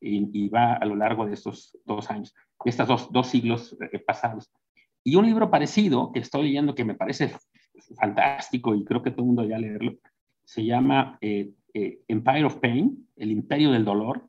y, 0.00 0.28
y 0.32 0.48
va 0.48 0.74
a 0.74 0.84
lo 0.84 0.96
largo 0.96 1.26
de 1.26 1.34
estos 1.34 1.78
dos 1.84 2.10
años 2.10 2.34
estos 2.64 2.88
dos, 2.88 3.12
dos 3.12 3.28
siglos 3.28 3.76
eh, 3.92 3.98
pasados. 3.98 4.50
Y 5.04 5.16
un 5.16 5.26
libro 5.26 5.50
parecido 5.50 6.12
que 6.12 6.20
estoy 6.20 6.44
leyendo 6.44 6.74
que 6.74 6.84
me 6.84 6.94
parece 6.94 7.32
fantástico 7.96 8.74
y 8.74 8.84
creo 8.84 9.02
que 9.02 9.10
todo 9.10 9.22
el 9.22 9.26
mundo 9.26 9.44
ya 9.44 9.58
leerlo, 9.58 9.96
se 10.44 10.64
llama 10.64 11.18
eh, 11.20 11.50
eh, 11.74 12.00
Empire 12.08 12.44
of 12.44 12.56
Pain, 12.56 13.08
el 13.16 13.30
imperio 13.30 13.72
del 13.72 13.84
dolor, 13.84 14.28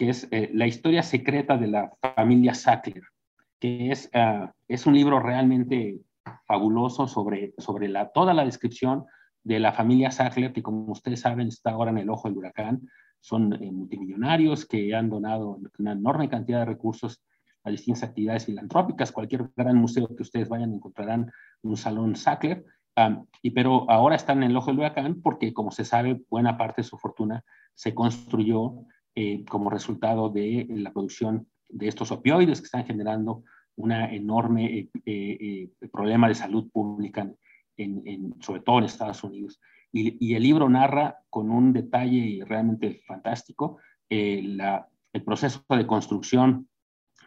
que 0.00 0.08
es 0.08 0.26
la 0.54 0.66
historia 0.66 1.02
secreta 1.02 1.58
de 1.58 1.66
la 1.66 1.92
familia 2.16 2.54
Sackler, 2.54 3.02
que 3.58 3.90
es, 3.90 4.08
ah, 4.14 4.50
es 4.66 4.86
un 4.86 4.94
libro 4.94 5.20
realmente 5.20 6.00
fabuloso 6.46 7.06
sobre, 7.06 7.52
sobre 7.58 7.86
la, 7.86 8.08
toda 8.08 8.32
la 8.32 8.46
descripción 8.46 9.04
de 9.44 9.60
la 9.60 9.74
familia 9.74 10.10
Sackler, 10.10 10.54
que 10.54 10.62
como 10.62 10.90
ustedes 10.90 11.20
saben 11.20 11.48
está 11.48 11.72
ahora 11.72 11.90
en 11.90 11.98
el 11.98 12.08
ojo 12.08 12.28
del 12.28 12.38
huracán. 12.38 12.80
Son 13.20 13.50
multimillonarios 13.50 14.64
que 14.64 14.94
han 14.94 15.10
donado 15.10 15.58
una 15.78 15.92
enorme 15.92 16.30
cantidad 16.30 16.60
de 16.60 16.64
recursos 16.72 17.22
a 17.62 17.68
distintas 17.68 18.04
actividades 18.04 18.46
filantrópicas. 18.46 19.12
Cualquier 19.12 19.50
gran 19.54 19.76
museo 19.76 20.08
que 20.16 20.22
ustedes 20.22 20.48
vayan 20.48 20.72
encontrarán 20.72 21.30
un 21.60 21.76
salón 21.76 22.16
Sackler, 22.16 22.64
y, 23.42 23.50
pero 23.50 23.90
ahora 23.90 24.16
están 24.16 24.42
en 24.42 24.50
el 24.50 24.56
ojo 24.56 24.70
del 24.70 24.78
huracán 24.78 25.20
porque, 25.20 25.52
como 25.52 25.70
se 25.70 25.84
sabe, 25.84 26.22
buena 26.30 26.56
parte 26.56 26.80
de 26.80 26.88
su 26.88 26.96
fortuna 26.96 27.44
se 27.74 27.94
construyó 27.94 28.86
eh, 29.20 29.44
como 29.48 29.68
resultado 29.68 30.30
de 30.30 30.66
la 30.70 30.92
producción 30.92 31.46
de 31.68 31.88
estos 31.88 32.10
opioides 32.10 32.60
que 32.60 32.64
están 32.64 32.86
generando 32.86 33.44
un 33.76 33.92
enorme 33.92 34.64
eh, 34.78 34.88
eh, 35.04 35.70
problema 35.92 36.26
de 36.28 36.34
salud 36.34 36.70
pública, 36.70 37.30
en, 37.76 38.34
sobre 38.40 38.62
todo 38.62 38.78
en 38.78 38.84
Estados 38.84 39.22
Unidos. 39.22 39.60
Y, 39.92 40.16
y, 40.24 40.34
el 40.36 40.42
libro 40.42 40.68
narra 40.68 41.18
con 41.28 41.50
un 41.50 41.72
detalle 41.72 42.42
realmente 42.46 43.02
fantástico 43.06 43.78
la, 44.08 44.88
el 45.12 45.22
proceso 45.22 45.64
de 45.68 45.86
construcción 45.86 46.68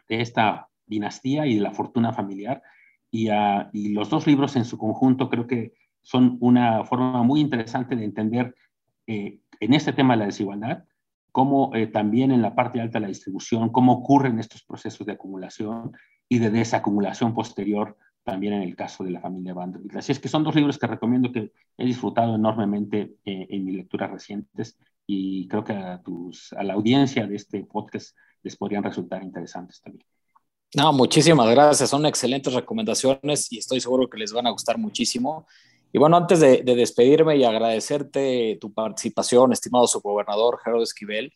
de 0.08 0.20
esta 0.20 0.68
dinastía 0.86 1.46
y 1.46 1.54
de 1.56 1.60
la 1.60 1.72
fortuna 1.72 2.12
familiar. 2.12 2.62
Y, 3.10 3.28
ah, 3.28 3.70
y, 3.72 3.90
los 3.90 4.10
dos 4.10 4.26
libros 4.26 4.56
en 4.56 4.64
su 4.64 4.78
conjunto 4.78 5.28
creo 5.28 5.46
que 5.46 5.74
son 6.02 6.38
una 6.40 6.84
forma 6.84 7.22
muy 7.22 7.40
interesante 7.40 7.94
de 7.96 8.04
entender 8.04 8.54
eh, 9.06 9.38
en 9.60 9.74
este 9.74 9.92
tema 9.92 10.14
de 10.14 10.18
la 10.18 10.26
desigualdad, 10.26 10.84
cómo 11.34 11.74
eh, 11.74 11.88
también 11.88 12.30
en 12.30 12.42
la 12.42 12.54
parte 12.54 12.80
alta 12.80 13.00
de 13.00 13.06
la 13.06 13.08
distribución, 13.08 13.70
cómo 13.70 13.92
ocurren 13.94 14.38
estos 14.38 14.62
procesos 14.62 15.04
de 15.04 15.14
acumulación 15.14 15.90
y 16.28 16.38
de 16.38 16.48
desacumulación 16.48 17.34
posterior 17.34 17.96
también 18.22 18.52
en 18.52 18.62
el 18.62 18.76
caso 18.76 19.02
de 19.02 19.10
la 19.10 19.20
familia 19.20 19.52
Vanderbilt. 19.52 19.96
Así 19.96 20.12
es 20.12 20.20
que 20.20 20.28
son 20.28 20.44
dos 20.44 20.54
libros 20.54 20.78
que 20.78 20.86
recomiendo 20.86 21.32
que 21.32 21.50
he 21.76 21.84
disfrutado 21.84 22.36
enormemente 22.36 23.16
eh, 23.24 23.48
en 23.50 23.64
mis 23.64 23.74
lecturas 23.74 24.12
recientes 24.12 24.78
y 25.08 25.48
creo 25.48 25.64
que 25.64 25.72
a, 25.72 26.00
tus, 26.00 26.52
a 26.52 26.62
la 26.62 26.74
audiencia 26.74 27.26
de 27.26 27.34
este 27.34 27.64
podcast 27.64 28.16
les 28.44 28.54
podrían 28.54 28.84
resultar 28.84 29.20
interesantes 29.24 29.80
también. 29.80 30.06
No, 30.76 30.92
muchísimas 30.92 31.50
gracias. 31.50 31.90
Son 31.90 32.06
excelentes 32.06 32.54
recomendaciones 32.54 33.50
y 33.50 33.58
estoy 33.58 33.80
seguro 33.80 34.08
que 34.08 34.18
les 34.18 34.32
van 34.32 34.46
a 34.46 34.50
gustar 34.50 34.78
muchísimo. 34.78 35.48
Y 35.94 35.98
bueno, 35.98 36.16
antes 36.16 36.40
de, 36.40 36.64
despedirme 36.64 37.36
y 37.36 37.44
agradecerte 37.44 38.58
tu 38.60 38.72
participación, 38.74 39.52
estimado 39.52 39.86
subgobernador 39.86 40.58
Gerardo 40.58 40.82
Esquivel, 40.82 41.32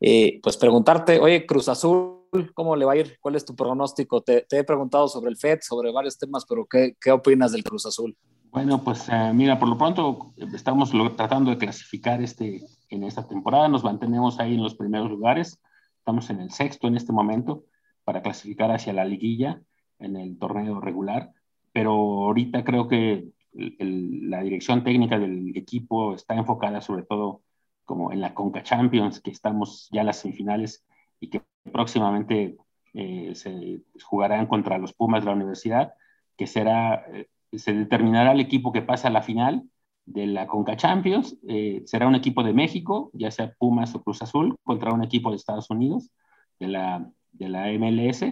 eh, 0.00 0.38
pues 0.40 0.56
preguntarte, 0.56 1.18
oye, 1.18 1.44
Cruz 1.44 1.68
Azul, 1.68 2.22
¿cómo 2.54 2.76
le 2.76 2.84
va 2.84 2.92
a 2.92 2.96
ir? 2.96 3.18
¿Cuál 3.20 3.34
es 3.34 3.44
tu 3.44 3.56
pronóstico? 3.56 4.20
Te, 4.20 4.46
he 4.48 4.62
preguntado 4.62 5.08
sobre 5.08 5.30
el 5.30 5.36
FED, 5.36 5.58
sobre 5.62 5.90
varios 5.90 6.16
temas, 6.16 6.46
pero 6.48 6.64
¿qué, 6.66 6.96
qué 7.00 7.10
opinas 7.10 7.50
del 7.50 7.64
Cruz 7.64 7.86
Azul? 7.86 8.16
Bueno, 8.52 8.84
pues 8.84 9.08
eh, 9.08 9.32
mira, 9.34 9.58
por 9.58 9.68
lo 9.68 9.76
pronto 9.76 10.32
estamos 10.54 10.92
tratando 11.16 11.50
de 11.50 11.58
clasificar 11.58 12.22
este, 12.22 12.62
en 12.90 13.02
esta 13.02 13.26
temporada, 13.26 13.66
nos 13.66 13.82
mantenemos 13.82 14.38
ahí 14.38 14.54
en 14.54 14.62
los 14.62 14.76
primeros 14.76 15.10
lugares. 15.10 15.60
Estamos 15.98 16.30
en 16.30 16.38
el 16.38 16.52
sexto 16.52 16.86
en 16.86 16.96
este 16.96 17.12
momento 17.12 17.64
para 18.04 18.22
clasificar 18.22 18.70
hacia 18.70 18.92
la 18.92 19.04
liguilla 19.04 19.60
en 19.98 20.16
el 20.16 20.38
torneo 20.38 20.80
regular, 20.80 21.32
pero 21.72 21.90
ahorita 21.90 22.62
creo 22.62 22.86
que 22.86 23.36
la 23.52 24.42
dirección 24.42 24.84
técnica 24.84 25.18
del 25.18 25.56
equipo 25.56 26.14
está 26.14 26.34
enfocada 26.34 26.80
sobre 26.80 27.02
todo 27.02 27.42
como 27.84 28.12
en 28.12 28.20
la 28.20 28.34
Conca 28.34 28.62
Champions, 28.62 29.20
que 29.20 29.30
estamos 29.30 29.88
ya 29.90 30.00
en 30.00 30.06
las 30.06 30.18
semifinales 30.18 30.84
y 31.20 31.30
que 31.30 31.42
próximamente 31.72 32.56
eh, 32.92 33.32
se 33.34 33.82
jugarán 34.04 34.46
contra 34.46 34.78
los 34.78 34.92
Pumas 34.92 35.22
de 35.22 35.30
la 35.30 35.36
universidad, 35.36 35.94
que 36.36 36.46
será, 36.46 37.06
eh, 37.12 37.28
se 37.52 37.72
determinará 37.72 38.32
el 38.32 38.40
equipo 38.40 38.72
que 38.72 38.82
pasa 38.82 39.08
a 39.08 39.10
la 39.10 39.22
final 39.22 39.64
de 40.04 40.26
la 40.26 40.46
Conca 40.46 40.76
Champions. 40.76 41.38
Eh, 41.48 41.82
será 41.86 42.06
un 42.06 42.14
equipo 42.14 42.42
de 42.42 42.52
México, 42.52 43.10
ya 43.14 43.30
sea 43.30 43.54
Pumas 43.58 43.94
o 43.94 44.02
Cruz 44.02 44.22
Azul, 44.22 44.56
contra 44.64 44.92
un 44.92 45.02
equipo 45.02 45.30
de 45.30 45.36
Estados 45.36 45.70
Unidos, 45.70 46.10
de 46.58 46.68
la, 46.68 47.10
de 47.32 47.48
la 47.48 47.72
MLS, 47.72 48.24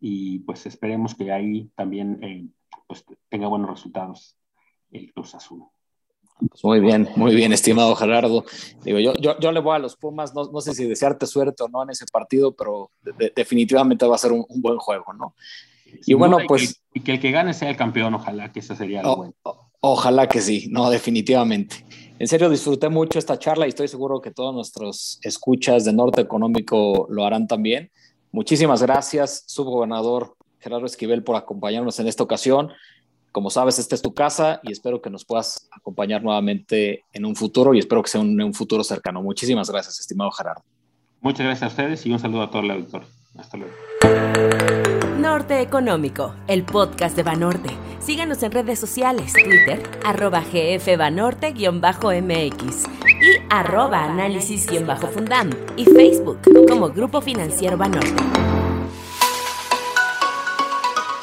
y 0.00 0.40
pues 0.40 0.66
esperemos 0.66 1.14
que 1.14 1.32
ahí 1.32 1.70
también 1.74 2.18
eh, 2.22 2.46
pues, 2.86 3.04
tenga 3.28 3.48
buenos 3.48 3.70
resultados 3.70 4.36
el 4.90 5.12
Cruz 5.12 5.34
Azul. 5.34 5.64
Pues 6.48 6.64
muy 6.64 6.80
bien, 6.80 7.08
muy 7.16 7.34
bien, 7.34 7.52
estimado 7.52 7.94
Gerardo. 7.94 8.44
Digo, 8.82 8.98
yo, 8.98 9.12
yo, 9.14 9.38
yo 9.38 9.52
le 9.52 9.60
voy 9.60 9.76
a 9.76 9.78
los 9.78 9.96
Pumas, 9.96 10.34
no, 10.34 10.50
no, 10.50 10.60
sé 10.60 10.74
si 10.74 10.86
desearte 10.86 11.26
suerte 11.26 11.62
o 11.62 11.68
no 11.68 11.82
en 11.82 11.90
ese 11.90 12.06
partido, 12.10 12.52
pero 12.52 12.90
definitivamente 13.36 14.06
va 14.06 14.14
a 14.14 14.18
ser 14.18 14.32
un, 14.32 14.44
un 14.48 14.62
buen 14.62 14.78
juego, 14.78 15.12
¿no? 15.12 15.34
y 16.06 16.14
bueno, 16.14 16.38
pues... 16.46 16.80
Y 16.94 17.00
que, 17.00 17.12
el 17.12 17.20
que 17.20 17.30
gane 17.30 17.54
sea 17.54 17.68
el 17.68 17.76
campeón, 17.76 18.14
ojalá 18.14 18.52
que 18.52 18.60
eso 18.60 18.74
sería 18.74 19.02
lo 19.02 19.16
bueno. 19.16 19.34
Ojalá 19.80 20.28
que 20.28 20.40
sí, 20.40 20.68
no, 20.70 20.90
definitivamente. 20.90 21.84
En 22.18 22.28
serio, 22.28 22.50
disfruté 22.50 22.88
mucho 22.88 23.18
esta 23.18 23.38
charla 23.38 23.66
y 23.66 23.70
estoy 23.70 23.88
seguro 23.88 24.20
que 24.20 24.30
todos 24.30 24.54
nuestros 24.54 25.18
escuchas 25.22 25.84
de 25.84 25.92
Norte 25.92 26.20
Económico 26.20 27.06
lo 27.10 27.24
harán 27.24 27.46
también. 27.46 27.90
Muchísimas 28.30 28.82
gracias, 28.82 29.44
subgobernador 29.46 30.36
Gerardo 30.58 30.84
Esquivel, 30.84 31.24
por 31.24 31.36
acompañarnos 31.36 31.98
en 31.98 32.08
esta 32.08 32.22
ocasión. 32.22 32.70
Como 33.32 33.50
sabes, 33.50 33.78
esta 33.78 33.94
es 33.94 34.02
tu 34.02 34.12
casa 34.12 34.60
y 34.62 34.72
espero 34.72 35.00
que 35.00 35.10
nos 35.10 35.24
puedas 35.24 35.68
acompañar 35.70 36.22
nuevamente 36.22 37.04
en 37.12 37.24
un 37.24 37.36
futuro 37.36 37.74
y 37.74 37.78
espero 37.78 38.02
que 38.02 38.10
sea 38.10 38.20
un 38.20 38.54
futuro 38.54 38.82
cercano. 38.82 39.22
Muchísimas 39.22 39.70
gracias, 39.70 40.00
estimado 40.00 40.32
Gerardo. 40.32 40.62
Muchas 41.20 41.46
gracias 41.46 41.62
a 41.62 41.68
ustedes 41.68 42.04
y 42.06 42.12
un 42.12 42.18
saludo 42.18 42.42
a 42.42 42.50
todo 42.50 42.62
el 42.62 42.70
auditorio. 42.70 43.06
Hasta 43.38 43.56
luego. 43.56 43.72
Norte 45.18 45.60
Económico, 45.60 46.34
el 46.48 46.64
podcast 46.64 47.14
de 47.14 47.22
Banorte. 47.22 47.70
Síganos 48.00 48.42
en 48.42 48.50
redes 48.52 48.80
sociales, 48.80 49.34
Twitter, 49.34 49.82
arroba 50.04 50.42
gfbanorte-mx 50.42 52.88
y 53.06 53.42
arroba 53.50 54.04
análisis-fundam 54.04 55.50
y 55.76 55.84
Facebook 55.84 56.38
como 56.66 56.88
Grupo 56.88 57.20
Financiero 57.20 57.76
Banorte. 57.76 58.39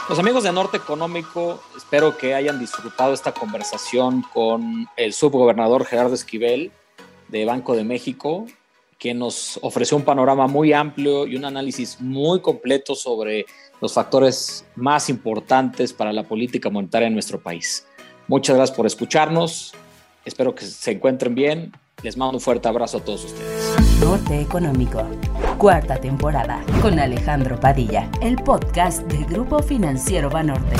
Los 0.09 0.19
amigos 0.19 0.43
de 0.43 0.53
Norte 0.53 0.77
Económico, 0.77 1.61
espero 1.75 2.17
que 2.17 2.33
hayan 2.33 2.59
disfrutado 2.59 3.13
esta 3.13 3.33
conversación 3.33 4.23
con 4.33 4.87
el 4.95 5.11
subgobernador 5.11 5.83
Gerardo 5.83 6.15
Esquivel 6.15 6.71
de 7.27 7.43
Banco 7.43 7.75
de 7.75 7.83
México 7.83 8.45
que 8.97 9.13
nos 9.13 9.59
ofreció 9.61 9.97
un 9.97 10.03
panorama 10.03 10.47
muy 10.47 10.71
amplio 10.71 11.27
y 11.27 11.35
un 11.35 11.43
análisis 11.43 11.99
muy 11.99 12.39
completo 12.39 12.95
sobre 12.95 13.45
los 13.81 13.93
factores 13.93 14.65
más 14.75 15.09
importantes 15.09 15.91
para 15.91 16.13
la 16.13 16.23
política 16.23 16.69
monetaria 16.69 17.07
en 17.07 17.13
nuestro 17.13 17.39
país. 17.41 17.85
Muchas 18.27 18.55
gracias 18.55 18.75
por 18.75 18.85
escucharnos. 18.85 19.73
Espero 20.25 20.55
que 20.55 20.65
se 20.65 20.91
encuentren 20.91 21.35
bien. 21.35 21.73
Les 22.01 22.17
mando 22.17 22.37
un 22.37 22.41
fuerte 22.41 22.67
abrazo 22.67 22.97
a 22.97 23.01
todos 23.01 23.25
ustedes. 23.25 23.75
Norte 23.99 24.41
Económico, 24.41 24.99
cuarta 25.57 25.95
temporada, 25.95 26.61
con 26.81 26.99
Alejandro 26.99 27.59
Padilla, 27.59 28.07
el 28.21 28.35
podcast 28.35 29.01
del 29.07 29.25
Grupo 29.25 29.59
Financiero 29.59 30.29
Banorte. 30.29 30.75